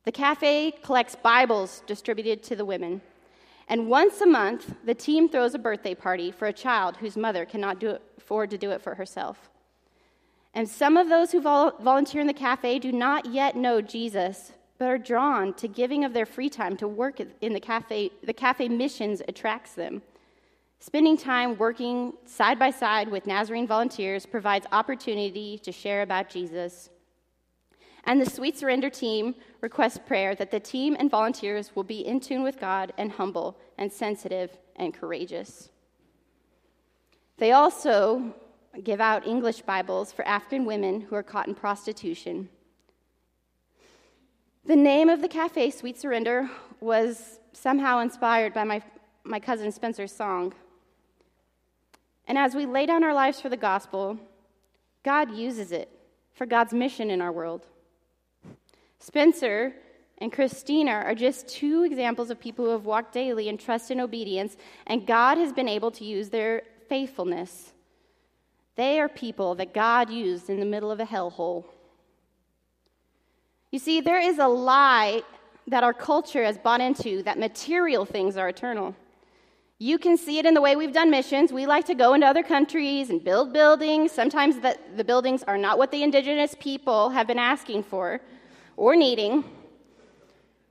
The 0.06 0.12
cafe 0.14 0.72
collects 0.82 1.16
Bibles 1.16 1.84
distributed 1.88 2.42
to 2.44 2.56
the 2.56 2.64
women. 2.64 3.02
And 3.68 3.90
once 3.90 4.22
a 4.22 4.26
month, 4.26 4.74
the 4.86 4.96
team 4.96 5.28
throws 5.28 5.54
a 5.54 5.60
birthday 5.60 5.94
party 5.94 6.32
for 6.32 6.48
a 6.48 6.54
child 6.54 6.96
whose 6.96 7.18
mother 7.18 7.44
cannot 7.44 7.84
it, 7.84 8.02
afford 8.18 8.50
to 8.52 8.58
do 8.58 8.72
it 8.72 8.82
for 8.82 8.96
herself. 8.96 9.50
And 10.58 10.68
some 10.68 10.98
of 10.98 11.08
those 11.08 11.32
who 11.32 11.40
vol- 11.40 11.74
volunteer 11.80 12.20
in 12.20 12.26
the 12.26 12.34
cafe 12.34 12.80
do 12.80 12.92
not 12.92 13.28
yet 13.28 13.56
know 13.56 13.80
Jesus, 13.80 14.54
but 14.80 14.86
are 14.86 14.98
drawn 14.98 15.54
to 15.54 15.68
giving 15.68 16.04
of 16.04 16.14
their 16.14 16.26
free 16.26 16.50
time 16.50 16.76
to 16.78 16.88
work 16.88 17.20
in 17.42 17.54
the 17.54 17.60
cafe. 17.60 18.10
The 18.24 18.34
cafe 18.34 18.68
missions 18.68 19.22
attracts 19.28 19.74
them. 19.74 20.02
Spending 20.80 21.16
time 21.16 21.60
working 21.60 22.14
side 22.26 22.58
by 22.58 22.72
side 22.72 23.08
with 23.08 23.28
Nazarene 23.28 23.68
volunteers 23.68 24.26
provides 24.26 24.66
opportunity 24.72 25.60
to 25.60 25.72
share 25.72 26.02
about 26.02 26.28
Jesus. 26.28 26.90
And 28.06 28.20
the 28.20 28.28
Sweet 28.28 28.58
Surrender 28.58 28.90
team 28.90 29.36
requests 29.62 30.00
prayer 30.00 30.34
that 30.34 30.50
the 30.50 30.60
team 30.60 30.98
and 30.98 31.12
volunteers 31.12 31.76
will 31.76 31.84
be 31.84 32.00
in 32.00 32.20
tune 32.20 32.42
with 32.42 32.60
God 32.60 32.94
and 32.98 33.12
humble 33.12 33.60
and 33.78 33.94
sensitive 33.94 34.58
and 34.76 34.92
courageous. 34.92 35.70
They 37.38 37.52
also 37.52 38.34
give 38.84 39.02
out 39.02 39.28
English 39.28 39.62
Bibles 39.62 40.12
for 40.12 40.28
African 40.28 40.66
women 40.66 41.02
who 41.02 41.16
are 41.16 41.24
caught 41.24 41.48
in 41.48 41.56
prostitution. 41.56 42.50
The 44.66 44.76
name 44.76 45.10
of 45.10 45.22
the 45.22 45.28
cafe, 45.28 45.72
Sweet 45.72 46.00
Surrender, 46.00 46.50
was 46.80 47.40
somehow 47.54 48.00
inspired 48.00 48.54
by 48.54 48.64
my, 48.64 48.82
my 49.24 49.40
cousin 49.40 49.72
Spencer's 49.72 50.12
song. 50.12 50.54
And 52.28 52.38
as 52.38 52.54
we 52.54 52.66
lay 52.66 52.86
down 52.86 53.04
our 53.04 53.14
lives 53.14 53.40
for 53.40 53.50
the 53.50 53.58
gospel, 53.58 54.20
God 55.04 55.34
uses 55.34 55.72
it 55.72 55.90
for 56.34 56.46
God's 56.46 56.74
mission 56.74 57.10
in 57.10 57.22
our 57.22 57.32
world. 57.32 57.66
Spencer 59.00 59.74
and 60.18 60.34
Christina 60.34 60.92
are 60.92 61.16
just 61.16 61.48
two 61.48 61.84
examples 61.84 62.30
of 62.30 62.40
people 62.40 62.66
who 62.66 62.72
have 62.72 62.86
walked 62.86 63.14
daily 63.14 63.48
in 63.48 63.58
trust 63.58 63.92
and 63.92 64.02
obedience, 64.02 64.58
and 64.86 65.08
God 65.08 65.38
has 65.38 65.54
been 65.54 65.70
able 65.70 65.92
to 65.92 66.04
use 66.04 66.30
their 66.30 66.64
faithfulness. 66.90 67.74
They 68.78 69.00
are 69.02 69.10
people 69.10 69.56
that 69.56 69.74
God 69.74 70.10
used 70.10 70.50
in 70.50 70.60
the 70.60 70.66
middle 70.66 70.92
of 70.92 71.00
a 71.00 71.06
hellhole. 71.06 71.66
You 73.72 73.80
see, 73.80 74.02
there 74.02 74.22
is 74.22 74.38
a 74.38 74.48
lie 74.48 75.24
that 75.68 75.84
our 75.84 75.94
culture 75.94 76.44
has 76.44 76.58
bought 76.60 76.80
into 76.80 77.24
that 77.24 77.40
material 77.40 78.06
things 78.06 78.38
are 78.38 78.48
eternal. 78.48 78.96
You 79.80 79.98
can 79.98 80.16
see 80.16 80.38
it 80.38 80.46
in 80.46 80.54
the 80.54 80.62
way 80.62 80.76
we've 80.76 80.94
done 80.94 81.10
missions. 81.10 81.52
We 81.52 81.66
like 81.66 81.86
to 81.88 81.96
go 81.96 82.14
into 82.14 82.26
other 82.26 82.44
countries 82.44 83.10
and 83.10 83.24
build 83.24 83.52
buildings. 83.52 84.12
Sometimes 84.12 84.60
the, 84.60 84.78
the 84.96 85.04
buildings 85.04 85.44
are 85.44 85.58
not 85.58 85.78
what 85.78 85.92
the 85.92 86.04
indigenous 86.04 86.56
people 86.60 87.10
have 87.10 87.28
been 87.28 87.40
asking 87.40 87.84
for 87.84 88.22
or 88.76 88.96
needing. 88.96 89.44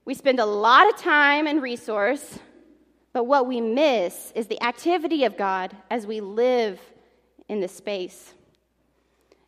We 0.05 0.15
spend 0.15 0.39
a 0.39 0.47
lot 0.47 0.89
of 0.89 0.97
time 0.97 1.49
and 1.49 1.61
resource, 1.61 2.39
but 3.13 3.25
what 3.25 3.49
we 3.49 3.61
miss 3.61 4.33
is 4.37 4.47
the 4.47 4.63
activity 4.63 5.25
of 5.25 5.37
God 5.37 5.77
as 5.91 6.07
we 6.07 6.21
live 6.21 6.81
in 7.49 7.61
this 7.61 7.75
space. 7.75 8.35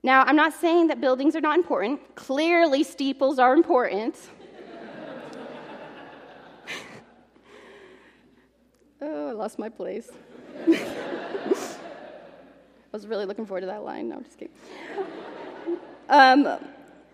Now, 0.02 0.22
I'm 0.22 0.36
not 0.36 0.54
saying 0.54 0.86
that 0.88 1.00
buildings 1.00 1.36
are 1.36 1.40
not 1.40 1.56
important. 1.56 2.14
Clearly, 2.14 2.84
steeples 2.84 3.38
are 3.38 3.52
important. 3.52 4.16
oh, 9.02 9.28
I 9.28 9.32
lost 9.32 9.58
my 9.58 9.68
place. 9.68 10.10
I 10.68 10.78
was 12.92 13.06
really 13.06 13.26
looking 13.26 13.44
forward 13.44 13.60
to 13.62 13.66
that 13.66 13.84
line. 13.84 14.08
No, 14.08 14.16
I'm 14.16 14.24
just 14.24 14.38
kidding. 14.38 14.54
Um, 16.08 16.58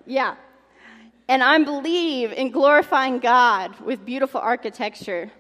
yeah, 0.07 0.37
and 1.27 1.43
I 1.43 1.59
believe 1.65 2.33
in 2.33 2.51
glorifying 2.51 3.19
God 3.19 3.81
with 3.81 4.05
beautiful 4.05 4.41
architecture. 4.41 5.31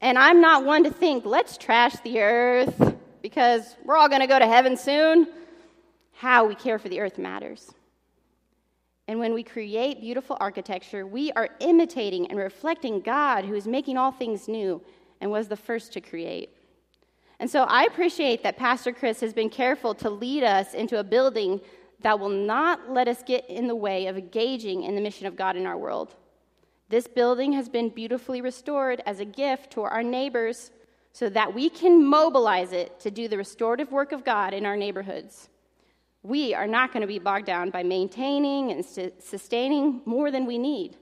And 0.00 0.16
I'm 0.16 0.40
not 0.40 0.64
one 0.64 0.84
to 0.84 0.90
think, 0.90 1.26
let's 1.26 1.56
trash 1.56 1.96
the 2.04 2.20
earth 2.20 2.93
because 3.24 3.74
we're 3.82 3.96
all 3.96 4.06
going 4.06 4.20
to 4.20 4.26
go 4.26 4.38
to 4.38 4.46
heaven 4.46 4.76
soon. 4.76 5.26
How 6.12 6.44
we 6.44 6.54
care 6.54 6.78
for 6.78 6.90
the 6.90 7.00
earth 7.00 7.16
matters. 7.16 7.72
And 9.08 9.18
when 9.18 9.32
we 9.32 9.42
create 9.42 10.02
beautiful 10.02 10.36
architecture, 10.40 11.06
we 11.06 11.32
are 11.32 11.48
imitating 11.60 12.26
and 12.26 12.38
reflecting 12.38 13.00
God 13.00 13.46
who 13.46 13.54
is 13.54 13.66
making 13.66 13.96
all 13.96 14.12
things 14.12 14.46
new 14.46 14.82
and 15.22 15.30
was 15.30 15.48
the 15.48 15.56
first 15.56 15.94
to 15.94 16.02
create. 16.02 16.50
And 17.40 17.50
so 17.50 17.62
I 17.62 17.84
appreciate 17.84 18.42
that 18.42 18.58
Pastor 18.58 18.92
Chris 18.92 19.20
has 19.20 19.32
been 19.32 19.48
careful 19.48 19.94
to 19.94 20.10
lead 20.10 20.42
us 20.42 20.74
into 20.74 20.98
a 20.98 21.04
building 21.04 21.62
that 22.02 22.20
will 22.20 22.28
not 22.28 22.90
let 22.90 23.08
us 23.08 23.22
get 23.22 23.48
in 23.48 23.68
the 23.68 23.74
way 23.74 24.06
of 24.06 24.18
engaging 24.18 24.82
in 24.82 24.94
the 24.94 25.00
mission 25.00 25.26
of 25.26 25.34
God 25.34 25.56
in 25.56 25.64
our 25.64 25.78
world. 25.78 26.14
This 26.90 27.06
building 27.06 27.54
has 27.54 27.70
been 27.70 27.88
beautifully 27.88 28.42
restored 28.42 29.02
as 29.06 29.18
a 29.18 29.24
gift 29.24 29.70
to 29.72 29.80
our 29.80 30.02
neighbors 30.02 30.70
so 31.14 31.28
that 31.28 31.54
we 31.54 31.70
can 31.70 32.04
mobilize 32.04 32.72
it 32.72 32.98
to 32.98 33.08
do 33.08 33.28
the 33.28 33.38
restorative 33.38 33.92
work 33.92 34.10
of 34.10 34.24
God 34.24 34.52
in 34.52 34.66
our 34.66 34.76
neighborhoods. 34.76 35.48
We 36.24 36.54
are 36.54 36.66
not 36.66 36.92
going 36.92 37.02
to 37.02 37.06
be 37.06 37.20
bogged 37.20 37.46
down 37.46 37.70
by 37.70 37.84
maintaining 37.84 38.72
and 38.72 38.84
sustaining 38.84 40.02
more 40.06 40.32
than 40.32 40.44
we 40.44 40.58
need, 40.58 40.96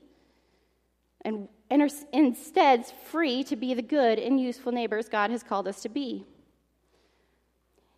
and, 1.25 1.49
and 1.71 1.81
are 1.81 1.89
instead 2.13 2.85
free 2.87 3.43
to 3.45 3.57
be 3.57 3.73
the 3.73 3.81
good 3.81 4.19
and 4.19 4.39
useful 4.39 4.71
neighbors 4.71 5.09
God 5.09 5.31
has 5.31 5.43
called 5.43 5.67
us 5.67 5.81
to 5.81 5.89
be. 5.89 6.27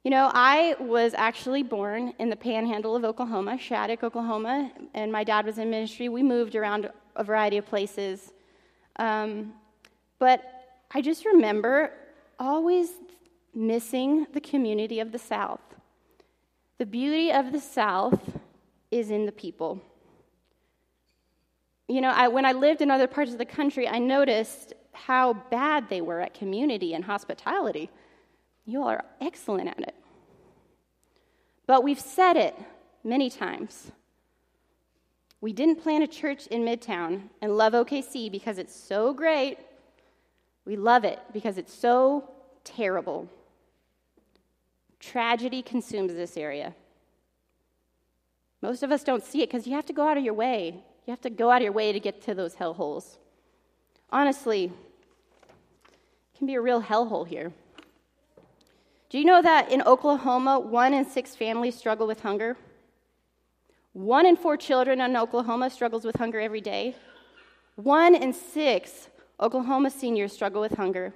You 0.04 0.12
know, 0.12 0.30
I 0.32 0.76
was 0.78 1.14
actually 1.14 1.64
born 1.64 2.14
in 2.20 2.30
the 2.30 2.36
panhandle 2.36 2.94
of 2.94 3.04
Oklahoma, 3.04 3.58
Shattuck, 3.58 4.04
Oklahoma, 4.04 4.70
and 4.92 5.10
my 5.10 5.24
dad 5.24 5.46
was 5.46 5.58
in 5.58 5.68
ministry. 5.68 6.08
We 6.08 6.22
moved 6.22 6.54
around 6.54 6.90
a 7.16 7.24
variety 7.24 7.56
of 7.56 7.66
places. 7.66 8.34
Um, 8.96 9.54
but 10.20 10.44
I 10.92 11.00
just 11.00 11.24
remember 11.24 11.90
always 12.38 12.88
missing 13.54 14.26
the 14.32 14.40
community 14.40 15.00
of 15.00 15.12
the 15.12 15.18
South. 15.18 15.60
The 16.78 16.86
beauty 16.86 17.30
of 17.30 17.52
the 17.52 17.60
South 17.60 18.38
is 18.90 19.10
in 19.10 19.26
the 19.26 19.32
people. 19.32 19.80
You 21.88 22.00
know, 22.00 22.10
I, 22.10 22.28
when 22.28 22.44
I 22.44 22.52
lived 22.52 22.80
in 22.80 22.90
other 22.90 23.06
parts 23.06 23.32
of 23.32 23.38
the 23.38 23.44
country, 23.44 23.86
I 23.86 23.98
noticed 23.98 24.72
how 24.92 25.34
bad 25.34 25.88
they 25.88 26.00
were 26.00 26.20
at 26.20 26.34
community 26.34 26.94
and 26.94 27.04
hospitality. 27.04 27.90
You 28.64 28.82
all 28.82 28.88
are 28.88 29.04
excellent 29.20 29.68
at 29.68 29.80
it. 29.80 29.94
But 31.66 31.82
we've 31.82 32.00
said 32.00 32.36
it 32.36 32.56
many 33.02 33.30
times. 33.30 33.90
We 35.40 35.52
didn't 35.52 35.82
plant 35.82 36.02
a 36.02 36.06
church 36.06 36.46
in 36.46 36.62
Midtown 36.64 37.28
and 37.42 37.56
love 37.56 37.74
OKC 37.74 38.30
because 38.32 38.58
it's 38.58 38.74
so 38.74 39.12
great. 39.12 39.58
We 40.64 40.76
love 40.76 41.04
it 41.04 41.20
because 41.32 41.58
it's 41.58 41.74
so 41.74 42.30
terrible. 42.64 43.28
Tragedy 44.98 45.62
consumes 45.62 46.14
this 46.14 46.36
area. 46.36 46.74
Most 48.62 48.82
of 48.82 48.90
us 48.90 49.04
don't 49.04 49.22
see 49.22 49.42
it 49.42 49.50
because 49.50 49.66
you 49.66 49.74
have 49.74 49.84
to 49.86 49.92
go 49.92 50.08
out 50.08 50.16
of 50.16 50.24
your 50.24 50.32
way. 50.32 50.82
You 51.06 51.10
have 51.10 51.20
to 51.20 51.30
go 51.30 51.50
out 51.50 51.58
of 51.58 51.64
your 51.64 51.72
way 51.72 51.92
to 51.92 52.00
get 52.00 52.22
to 52.22 52.34
those 52.34 52.54
hellholes. 52.54 53.18
Honestly, 54.10 54.64
it 54.64 56.38
can 56.38 56.46
be 56.46 56.54
a 56.54 56.60
real 56.60 56.82
hellhole 56.82 57.26
here. 57.26 57.52
Do 59.10 59.18
you 59.18 59.26
know 59.26 59.42
that 59.42 59.70
in 59.70 59.82
Oklahoma, 59.82 60.58
one 60.58 60.94
in 60.94 61.04
six 61.04 61.36
families 61.36 61.76
struggle 61.76 62.06
with 62.06 62.20
hunger? 62.20 62.56
One 63.92 64.24
in 64.26 64.36
four 64.36 64.56
children 64.56 65.00
in 65.00 65.16
Oklahoma 65.16 65.68
struggles 65.68 66.04
with 66.04 66.16
hunger 66.16 66.40
every 66.40 66.60
day. 66.60 66.96
One 67.76 68.14
in 68.14 68.32
six 68.32 69.08
Oklahoma 69.44 69.90
seniors 69.90 70.32
struggle 70.32 70.62
with 70.62 70.72
hunger. 70.72 71.12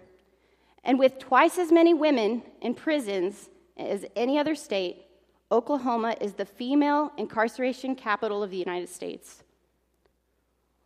And 0.84 0.98
with 0.98 1.18
twice 1.18 1.56
as 1.56 1.72
many 1.72 1.94
women 1.94 2.42
in 2.60 2.74
prisons 2.74 3.48
as 3.78 4.04
any 4.14 4.38
other 4.38 4.54
state, 4.54 5.06
Oklahoma 5.50 6.14
is 6.20 6.34
the 6.34 6.44
female 6.44 7.10
incarceration 7.16 7.96
capital 7.96 8.42
of 8.42 8.50
the 8.50 8.58
United 8.58 8.90
States. 8.90 9.42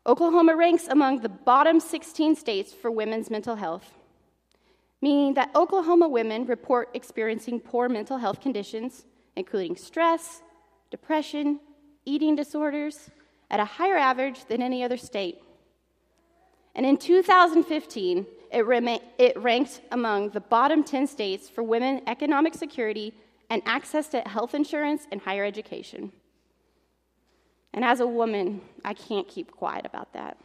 Oklahoma 0.06 0.54
ranks 0.54 0.86
among 0.86 1.20
the 1.20 1.28
bottom 1.28 1.80
16 1.80 2.36
states 2.36 2.72
for 2.72 2.92
women's 2.92 3.28
mental 3.28 3.56
health, 3.56 3.92
meaning 5.00 5.34
that 5.34 5.50
Oklahoma 5.56 6.08
women 6.08 6.46
report 6.46 6.90
experiencing 6.94 7.58
poor 7.58 7.88
mental 7.88 8.18
health 8.18 8.40
conditions, 8.40 9.04
including 9.34 9.74
stress, 9.74 10.42
depression, 10.92 11.58
eating 12.04 12.36
disorders, 12.36 13.10
at 13.50 13.58
a 13.58 13.64
higher 13.64 13.96
average 13.96 14.44
than 14.44 14.62
any 14.62 14.84
other 14.84 14.96
state. 14.96 15.42
And 16.74 16.86
in 16.86 16.96
2015, 16.96 18.26
it, 18.50 18.66
rem- 18.66 18.98
it 19.18 19.36
ranked 19.36 19.80
among 19.90 20.30
the 20.30 20.40
bottom 20.40 20.84
10 20.84 21.06
states 21.06 21.48
for 21.48 21.62
women 21.62 22.02
economic 22.06 22.54
security 22.54 23.14
and 23.50 23.62
access 23.66 24.08
to 24.08 24.20
health 24.20 24.54
insurance 24.54 25.06
and 25.10 25.20
higher 25.20 25.44
education. 25.44 26.12
And 27.74 27.84
as 27.84 28.00
a 28.00 28.06
woman, 28.06 28.60
I 28.84 28.94
can't 28.94 29.26
keep 29.28 29.50
quiet 29.50 29.86
about 29.86 30.12
that, 30.12 30.36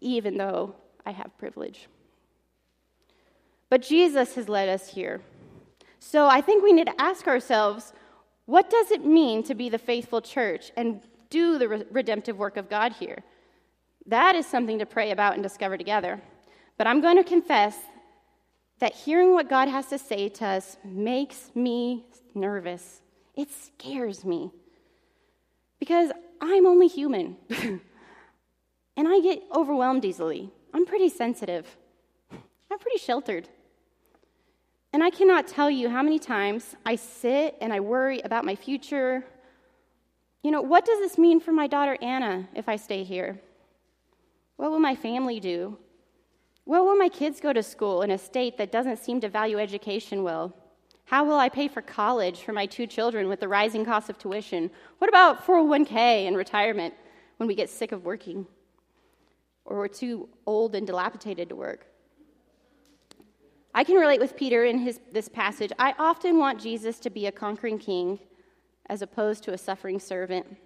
even 0.00 0.36
though 0.36 0.74
I 1.04 1.12
have 1.12 1.36
privilege. 1.38 1.88
But 3.68 3.82
Jesus 3.82 4.34
has 4.34 4.48
led 4.48 4.68
us 4.68 4.88
here. 4.88 5.20
So 5.98 6.26
I 6.26 6.40
think 6.40 6.64
we 6.64 6.72
need 6.72 6.86
to 6.86 7.00
ask 7.00 7.26
ourselves 7.28 7.92
what 8.46 8.68
does 8.68 8.90
it 8.90 9.04
mean 9.04 9.44
to 9.44 9.54
be 9.54 9.68
the 9.68 9.78
faithful 9.78 10.20
church 10.20 10.72
and 10.76 11.00
do 11.28 11.56
the 11.56 11.68
re- 11.68 11.84
redemptive 11.92 12.36
work 12.36 12.56
of 12.56 12.68
God 12.68 12.92
here? 12.94 13.22
That 14.10 14.34
is 14.34 14.44
something 14.44 14.80
to 14.80 14.86
pray 14.86 15.12
about 15.12 15.34
and 15.34 15.42
discover 15.42 15.78
together. 15.78 16.20
But 16.76 16.88
I'm 16.88 17.00
going 17.00 17.16
to 17.16 17.22
confess 17.22 17.76
that 18.80 18.92
hearing 18.92 19.34
what 19.34 19.48
God 19.48 19.68
has 19.68 19.86
to 19.86 19.98
say 19.98 20.28
to 20.30 20.46
us 20.46 20.76
makes 20.84 21.52
me 21.54 22.06
nervous. 22.34 23.02
It 23.36 23.48
scares 23.52 24.24
me 24.24 24.50
because 25.78 26.10
I'm 26.40 26.66
only 26.66 26.88
human 26.88 27.36
and 27.50 27.80
I 29.06 29.20
get 29.20 29.44
overwhelmed 29.54 30.04
easily. 30.04 30.50
I'm 30.74 30.86
pretty 30.86 31.08
sensitive, 31.08 31.76
I'm 32.32 32.80
pretty 32.80 32.98
sheltered. 32.98 33.48
And 34.92 35.04
I 35.04 35.10
cannot 35.10 35.46
tell 35.46 35.70
you 35.70 35.88
how 35.88 36.02
many 36.02 36.18
times 36.18 36.74
I 36.84 36.96
sit 36.96 37.56
and 37.60 37.72
I 37.72 37.78
worry 37.78 38.20
about 38.22 38.44
my 38.44 38.56
future. 38.56 39.24
You 40.42 40.50
know, 40.50 40.62
what 40.62 40.84
does 40.84 40.98
this 40.98 41.16
mean 41.16 41.38
for 41.38 41.52
my 41.52 41.68
daughter 41.68 41.96
Anna 42.02 42.48
if 42.56 42.68
I 42.68 42.74
stay 42.74 43.04
here? 43.04 43.40
What 44.60 44.70
will 44.70 44.78
my 44.78 44.94
family 44.94 45.40
do? 45.40 45.78
Where 46.64 46.82
will 46.84 46.94
my 46.94 47.08
kids 47.08 47.40
go 47.40 47.50
to 47.50 47.62
school 47.62 48.02
in 48.02 48.10
a 48.10 48.18
state 48.18 48.58
that 48.58 48.70
doesn't 48.70 48.98
seem 48.98 49.18
to 49.22 49.28
value 49.30 49.58
education 49.58 50.22
well? 50.22 50.54
How 51.06 51.24
will 51.24 51.38
I 51.38 51.48
pay 51.48 51.66
for 51.66 51.80
college 51.80 52.40
for 52.40 52.52
my 52.52 52.66
two 52.66 52.86
children 52.86 53.26
with 53.26 53.40
the 53.40 53.48
rising 53.48 53.86
cost 53.86 54.10
of 54.10 54.18
tuition? 54.18 54.70
What 54.98 55.08
about 55.08 55.46
401k 55.46 56.26
and 56.28 56.36
retirement 56.36 56.92
when 57.38 57.46
we 57.46 57.54
get 57.54 57.70
sick 57.70 57.90
of 57.92 58.04
working? 58.04 58.46
Or 59.64 59.78
we're 59.78 59.88
too 59.88 60.28
old 60.44 60.74
and 60.74 60.86
dilapidated 60.86 61.48
to 61.48 61.56
work? 61.56 61.86
I 63.74 63.82
can 63.82 63.96
relate 63.96 64.20
with 64.20 64.36
Peter 64.36 64.66
in 64.66 64.76
his, 64.76 65.00
this 65.10 65.30
passage. 65.30 65.72
I 65.78 65.94
often 65.98 66.36
want 66.36 66.60
Jesus 66.60 67.00
to 67.00 67.08
be 67.08 67.24
a 67.24 67.32
conquering 67.32 67.78
king 67.78 68.18
as 68.90 69.00
opposed 69.00 69.42
to 69.44 69.54
a 69.54 69.58
suffering 69.58 69.98
servant. 69.98 70.58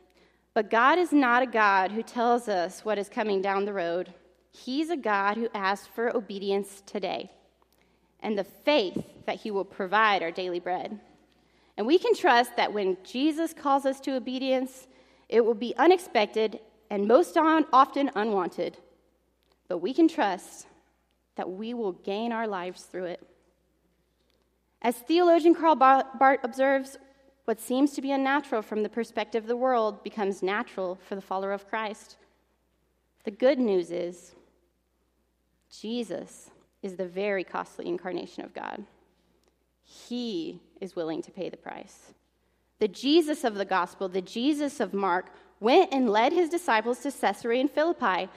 But 0.54 0.70
God 0.70 0.98
is 1.00 1.12
not 1.12 1.42
a 1.42 1.46
God 1.46 1.90
who 1.90 2.02
tells 2.02 2.48
us 2.48 2.84
what 2.84 2.96
is 2.96 3.08
coming 3.08 3.42
down 3.42 3.64
the 3.64 3.72
road. 3.72 4.14
He's 4.52 4.88
a 4.88 4.96
God 4.96 5.36
who 5.36 5.48
asks 5.52 5.88
for 5.88 6.16
obedience 6.16 6.80
today 6.86 7.32
and 8.20 8.38
the 8.38 8.44
faith 8.44 9.04
that 9.26 9.40
He 9.40 9.50
will 9.50 9.64
provide 9.64 10.22
our 10.22 10.30
daily 10.30 10.60
bread. 10.60 11.00
And 11.76 11.88
we 11.88 11.98
can 11.98 12.14
trust 12.14 12.56
that 12.56 12.72
when 12.72 12.96
Jesus 13.02 13.52
calls 13.52 13.84
us 13.84 13.98
to 14.02 14.14
obedience, 14.14 14.86
it 15.28 15.44
will 15.44 15.54
be 15.54 15.74
unexpected 15.76 16.60
and 16.88 17.08
most 17.08 17.36
often 17.36 18.10
unwanted. 18.14 18.78
But 19.66 19.78
we 19.78 19.92
can 19.92 20.06
trust 20.06 20.68
that 21.34 21.50
we 21.50 21.74
will 21.74 21.92
gain 21.92 22.30
our 22.30 22.46
lives 22.46 22.82
through 22.84 23.06
it. 23.06 23.26
As 24.80 24.94
theologian 24.94 25.56
Karl 25.56 25.74
Barth 25.74 26.38
observes, 26.44 26.96
what 27.44 27.60
seems 27.60 27.92
to 27.92 28.02
be 28.02 28.10
unnatural 28.10 28.62
from 28.62 28.82
the 28.82 28.88
perspective 28.88 29.44
of 29.44 29.48
the 29.48 29.56
world 29.56 30.02
becomes 30.02 30.42
natural 30.42 30.98
for 31.06 31.14
the 31.14 31.20
follower 31.20 31.52
of 31.52 31.68
Christ. 31.68 32.16
The 33.24 33.30
good 33.30 33.58
news 33.58 33.90
is 33.90 34.34
Jesus 35.70 36.50
is 36.82 36.96
the 36.96 37.06
very 37.06 37.44
costly 37.44 37.86
incarnation 37.86 38.44
of 38.44 38.54
God. 38.54 38.84
He 39.82 40.60
is 40.80 40.96
willing 40.96 41.22
to 41.22 41.30
pay 41.30 41.48
the 41.48 41.56
price. 41.56 42.14
The 42.78 42.88
Jesus 42.88 43.44
of 43.44 43.54
the 43.54 43.64
gospel, 43.64 44.08
the 44.08 44.22
Jesus 44.22 44.80
of 44.80 44.94
Mark, 44.94 45.26
went 45.60 45.92
and 45.92 46.10
led 46.10 46.32
his 46.32 46.48
disciples 46.48 46.98
to 47.00 47.12
Caesarea 47.12 47.60
and 47.60 47.70
Philippi, 47.70 48.28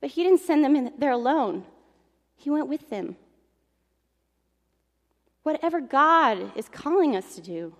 but 0.00 0.10
he 0.10 0.22
didn't 0.22 0.40
send 0.40 0.64
them 0.64 0.90
there 0.98 1.12
alone. 1.12 1.64
He 2.36 2.50
went 2.50 2.68
with 2.68 2.90
them. 2.90 3.16
Whatever 5.42 5.80
God 5.80 6.52
is 6.56 6.68
calling 6.68 7.16
us 7.16 7.34
to 7.36 7.40
do, 7.40 7.74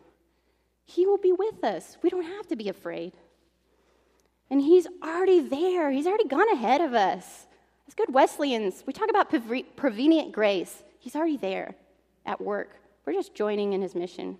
he 0.88 1.07
will 1.07 1.18
be 1.18 1.33
with 1.33 1.62
us. 1.62 1.98
We 2.03 2.09
don't 2.09 2.24
have 2.24 2.46
to 2.46 2.57
be 2.57 2.70
afraid. 2.70 3.12
And 4.51 4.62
he's 4.62 4.87
already 5.05 5.40
there, 5.40 5.90
he's 5.90 6.07
already 6.07 6.27
gone 6.27 6.51
ahead 6.51 6.81
of 6.81 6.94
us. 6.94 7.46
As 7.87 7.94
good 7.94 8.12
Wesleyans, 8.12 8.85
we 8.87 8.94
talk 8.94 9.11
about 9.11 9.31
prevenient 9.77 10.33
grace. 10.33 10.83
He's 10.98 11.14
already 11.14 11.37
there 11.37 11.74
at 12.24 12.40
work. 12.40 12.81
We're 13.05 13.12
just 13.12 13.35
joining 13.35 13.74
in 13.74 13.83
his 13.83 13.94
mission. 13.94 14.38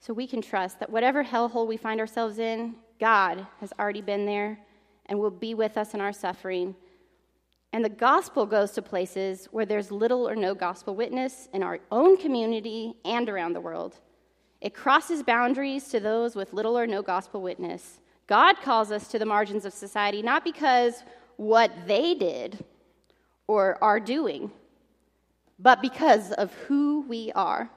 So 0.00 0.12
we 0.12 0.26
can 0.26 0.42
trust 0.42 0.78
that 0.80 0.90
whatever 0.90 1.24
hellhole 1.24 1.66
we 1.66 1.78
find 1.78 2.00
ourselves 2.00 2.38
in, 2.38 2.74
God 2.98 3.46
has 3.60 3.72
already 3.78 4.02
been 4.02 4.26
there 4.26 4.58
and 5.06 5.18
will 5.18 5.30
be 5.30 5.54
with 5.54 5.78
us 5.78 5.94
in 5.94 6.02
our 6.02 6.12
suffering. 6.12 6.74
And 7.72 7.84
the 7.84 7.88
gospel 7.88 8.46
goes 8.46 8.72
to 8.72 8.82
places 8.82 9.46
where 9.52 9.64
there's 9.64 9.92
little 9.92 10.28
or 10.28 10.34
no 10.34 10.54
gospel 10.54 10.96
witness 10.96 11.48
in 11.52 11.62
our 11.62 11.78
own 11.92 12.16
community 12.16 12.94
and 13.04 13.28
around 13.28 13.52
the 13.52 13.60
world. 13.60 13.96
It 14.60 14.74
crosses 14.74 15.22
boundaries 15.22 15.88
to 15.88 16.00
those 16.00 16.34
with 16.34 16.52
little 16.52 16.76
or 16.76 16.86
no 16.86 17.00
gospel 17.00 17.40
witness. 17.40 18.00
God 18.26 18.60
calls 18.60 18.90
us 18.90 19.08
to 19.08 19.18
the 19.18 19.24
margins 19.26 19.64
of 19.64 19.72
society 19.72 20.20
not 20.20 20.44
because 20.44 21.04
what 21.36 21.70
they 21.86 22.14
did 22.14 22.64
or 23.46 23.82
are 23.82 24.00
doing, 24.00 24.50
but 25.58 25.80
because 25.80 26.32
of 26.32 26.52
who 26.54 27.02
we 27.08 27.32
are. 27.32 27.70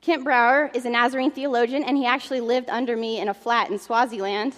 Kent 0.00 0.24
Brower 0.24 0.70
is 0.72 0.86
a 0.86 0.90
Nazarene 0.90 1.30
theologian, 1.30 1.82
and 1.82 1.96
he 1.96 2.06
actually 2.06 2.40
lived 2.40 2.70
under 2.70 2.96
me 2.96 3.18
in 3.18 3.28
a 3.28 3.34
flat 3.34 3.70
in 3.70 3.78
Swaziland 3.78 4.54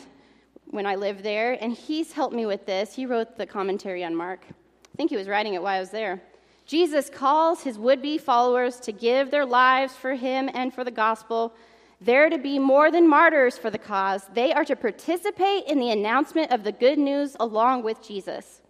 when 0.71 0.87
I 0.87 0.95
lived 0.95 1.23
there, 1.23 1.59
and 1.61 1.73
he's 1.73 2.13
helped 2.13 2.35
me 2.35 2.47
with 2.47 2.67
this. 2.67 2.95
He 2.95 3.07
wrote 3.07 3.37
the 3.37 3.47
commentary 3.47 4.05
on 4.05 4.15
Mark. 4.15 4.45
I 4.49 4.97
think 4.97 5.11
he 5.11 5.17
was 5.17 5.29
writing 5.29 5.55
it 5.55 5.63
while 5.63 5.77
I 5.77 5.81
was 5.81 5.91
there. 5.91 6.23
Jesus 6.67 7.11
calls 7.11 7.63
his 7.63 7.79
would 7.79 8.01
be 8.01 8.19
followers 8.19 8.79
to 8.81 8.93
give 8.93 9.31
their 9.31 9.47
lives 9.47 9.95
for 9.95 10.15
him 10.15 10.49
and 10.55 10.73
for 10.73 10.85
the 10.85 10.91
gospel 10.91 11.53
they're 12.01 12.31
to 12.31 12.39
be 12.39 12.59
more 12.59 12.91
than 12.91 13.07
martyrs 13.07 13.59
for 13.59 13.71
the 13.71 13.79
cause. 13.79 14.23
They 14.33 14.53
are 14.55 14.65
to 14.65 14.75
participate 14.75 15.67
in 15.67 15.79
the 15.79 15.91
announcement 15.91 16.51
of 16.51 16.65
the 16.65 16.73
good 16.73 16.99
news 16.99 17.37
along 17.39 17.83
with 17.83 18.03
Jesus. 18.03 18.63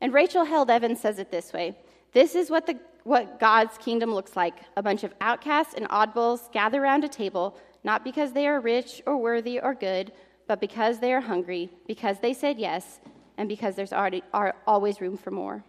And 0.00 0.14
Rachel 0.14 0.44
Held 0.44 0.70
Evans 0.70 1.00
says 1.00 1.18
it 1.18 1.30
this 1.30 1.52
way 1.52 1.76
This 2.12 2.34
is 2.34 2.48
what, 2.48 2.66
the, 2.66 2.78
what 3.04 3.38
God's 3.38 3.76
kingdom 3.76 4.14
looks 4.14 4.34
like 4.34 4.54
a 4.76 4.82
bunch 4.82 5.04
of 5.04 5.12
outcasts 5.20 5.74
and 5.74 5.88
oddballs 5.90 6.50
gather 6.52 6.82
around 6.82 7.04
a 7.04 7.08
table, 7.08 7.58
not 7.84 8.02
because 8.02 8.32
they 8.32 8.46
are 8.46 8.60
rich 8.60 9.02
or 9.04 9.18
worthy 9.18 9.60
or 9.60 9.74
good, 9.74 10.12
but 10.46 10.60
because 10.60 10.98
they 10.98 11.12
are 11.12 11.20
hungry, 11.20 11.70
because 11.86 12.18
they 12.20 12.34
said 12.34 12.58
yes, 12.58 13.00
and 13.36 13.48
because 13.48 13.74
there's 13.74 13.92
already, 13.92 14.22
are 14.32 14.54
always 14.66 15.00
room 15.00 15.16
for 15.16 15.30
more. 15.30 15.64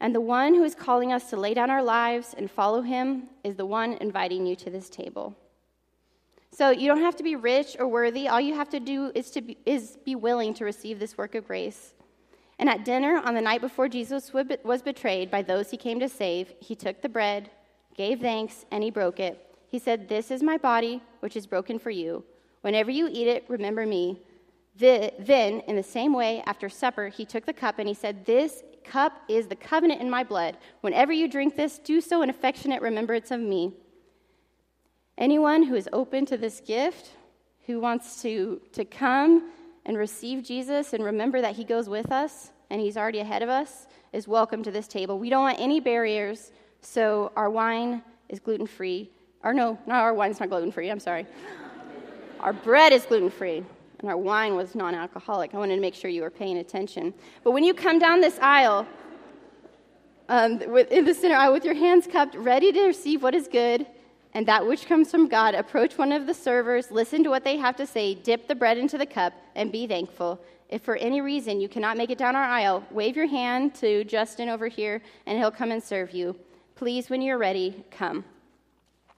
And 0.00 0.14
the 0.14 0.20
one 0.20 0.54
who 0.54 0.64
is 0.64 0.74
calling 0.74 1.12
us 1.12 1.28
to 1.30 1.36
lay 1.36 1.54
down 1.54 1.70
our 1.70 1.82
lives 1.82 2.34
and 2.36 2.50
follow 2.50 2.80
him 2.80 3.28
is 3.44 3.56
the 3.56 3.66
one 3.66 3.94
inviting 3.94 4.46
you 4.46 4.56
to 4.56 4.70
this 4.70 4.88
table. 4.88 5.36
So 6.52 6.70
you 6.70 6.88
don't 6.88 7.02
have 7.02 7.16
to 7.16 7.22
be 7.22 7.36
rich 7.36 7.76
or 7.78 7.86
worthy. 7.86 8.26
All 8.26 8.40
you 8.40 8.54
have 8.54 8.70
to 8.70 8.80
do 8.80 9.12
is 9.14 9.30
to 9.32 9.40
be, 9.40 9.58
is 9.66 9.98
be 10.04 10.16
willing 10.16 10.54
to 10.54 10.64
receive 10.64 10.98
this 10.98 11.16
work 11.16 11.34
of 11.34 11.46
grace. 11.46 11.94
And 12.58 12.68
at 12.68 12.84
dinner 12.84 13.22
on 13.24 13.34
the 13.34 13.40
night 13.40 13.60
before 13.60 13.88
Jesus 13.88 14.32
was 14.32 14.82
betrayed 14.82 15.30
by 15.30 15.42
those 15.42 15.70
he 15.70 15.76
came 15.76 16.00
to 16.00 16.08
save, 16.08 16.52
he 16.60 16.74
took 16.74 17.00
the 17.00 17.08
bread, 17.08 17.50
gave 17.94 18.20
thanks, 18.20 18.66
and 18.70 18.82
he 18.82 18.90
broke 18.90 19.20
it. 19.20 19.56
He 19.68 19.78
said, 19.78 20.08
This 20.08 20.30
is 20.30 20.42
my 20.42 20.58
body, 20.58 21.02
which 21.20 21.36
is 21.36 21.46
broken 21.46 21.78
for 21.78 21.90
you. 21.90 22.24
Whenever 22.62 22.90
you 22.90 23.08
eat 23.10 23.26
it, 23.26 23.44
remember 23.48 23.86
me. 23.86 24.20
Then, 24.76 25.60
in 25.60 25.76
the 25.76 25.82
same 25.82 26.12
way, 26.12 26.42
after 26.46 26.68
supper, 26.68 27.08
he 27.08 27.24
took 27.24 27.44
the 27.44 27.52
cup 27.52 27.78
and 27.78 27.88
he 27.88 27.94
said, 27.94 28.24
This 28.24 28.62
cup 28.84 29.20
is 29.28 29.46
the 29.46 29.56
covenant 29.56 30.00
in 30.00 30.08
my 30.08 30.24
blood. 30.24 30.56
Whenever 30.80 31.12
you 31.12 31.28
drink 31.28 31.56
this, 31.56 31.78
do 31.78 32.00
so 32.00 32.22
in 32.22 32.30
affectionate 32.30 32.82
remembrance 32.82 33.30
of 33.30 33.40
me. 33.40 33.74
Anyone 35.18 35.64
who 35.64 35.74
is 35.74 35.88
open 35.92 36.24
to 36.26 36.36
this 36.38 36.60
gift, 36.60 37.10
who 37.66 37.78
wants 37.78 38.22
to, 38.22 38.60
to 38.72 38.84
come 38.84 39.50
and 39.84 39.98
receive 39.98 40.42
Jesus 40.42 40.92
and 40.92 41.04
remember 41.04 41.40
that 41.42 41.56
he 41.56 41.64
goes 41.64 41.88
with 41.88 42.10
us 42.10 42.50
and 42.70 42.80
he's 42.80 42.96
already 42.96 43.18
ahead 43.18 43.42
of 43.42 43.48
us, 43.48 43.86
is 44.12 44.26
welcome 44.26 44.62
to 44.62 44.70
this 44.70 44.88
table. 44.88 45.18
We 45.18 45.28
don't 45.28 45.42
want 45.42 45.60
any 45.60 45.78
barriers, 45.78 46.52
so 46.80 47.32
our 47.36 47.50
wine 47.50 48.02
is 48.28 48.40
gluten 48.40 48.66
free. 48.66 49.10
Or 49.42 49.52
no, 49.52 49.78
no, 49.86 49.94
our 49.94 50.14
wine's 50.14 50.40
not 50.40 50.48
gluten 50.48 50.72
free, 50.72 50.90
I'm 50.90 51.00
sorry. 51.00 51.26
Our 52.42 52.54
bread 52.54 52.94
is 52.94 53.04
gluten 53.04 53.28
free, 53.28 53.62
and 53.98 54.08
our 54.08 54.16
wine 54.16 54.56
was 54.56 54.74
non 54.74 54.94
alcoholic. 54.94 55.54
I 55.54 55.58
wanted 55.58 55.74
to 55.76 55.80
make 55.82 55.94
sure 55.94 56.10
you 56.10 56.22
were 56.22 56.30
paying 56.30 56.56
attention. 56.56 57.12
But 57.44 57.50
when 57.50 57.64
you 57.64 57.74
come 57.74 57.98
down 57.98 58.20
this 58.20 58.38
aisle, 58.40 58.86
um, 60.30 60.62
in 60.62 61.04
the 61.04 61.12
center 61.12 61.34
aisle 61.34 61.52
with 61.52 61.64
your 61.64 61.74
hands 61.74 62.06
cupped, 62.10 62.34
ready 62.34 62.72
to 62.72 62.86
receive 62.86 63.22
what 63.22 63.34
is 63.34 63.46
good 63.46 63.86
and 64.32 64.46
that 64.46 64.66
which 64.66 64.86
comes 64.86 65.10
from 65.10 65.28
God, 65.28 65.54
approach 65.54 65.98
one 65.98 66.12
of 66.12 66.26
the 66.26 66.32
servers, 66.34 66.90
listen 66.90 67.24
to 67.24 67.30
what 67.30 67.44
they 67.44 67.56
have 67.56 67.76
to 67.76 67.86
say, 67.86 68.14
dip 68.14 68.46
the 68.46 68.54
bread 68.54 68.78
into 68.78 68.96
the 68.96 69.06
cup, 69.06 69.32
and 69.56 69.72
be 69.72 69.86
thankful. 69.86 70.40
If 70.68 70.82
for 70.82 70.96
any 70.96 71.20
reason 71.20 71.60
you 71.60 71.68
cannot 71.68 71.96
make 71.96 72.10
it 72.10 72.18
down 72.18 72.36
our 72.36 72.44
aisle, 72.44 72.84
wave 72.92 73.16
your 73.16 73.26
hand 73.26 73.74
to 73.76 74.04
Justin 74.04 74.48
over 74.48 74.68
here, 74.68 75.02
and 75.26 75.36
he'll 75.36 75.50
come 75.50 75.72
and 75.72 75.82
serve 75.82 76.12
you. 76.12 76.36
Please, 76.76 77.10
when 77.10 77.20
you're 77.20 77.38
ready, 77.38 77.84
come. 77.90 78.24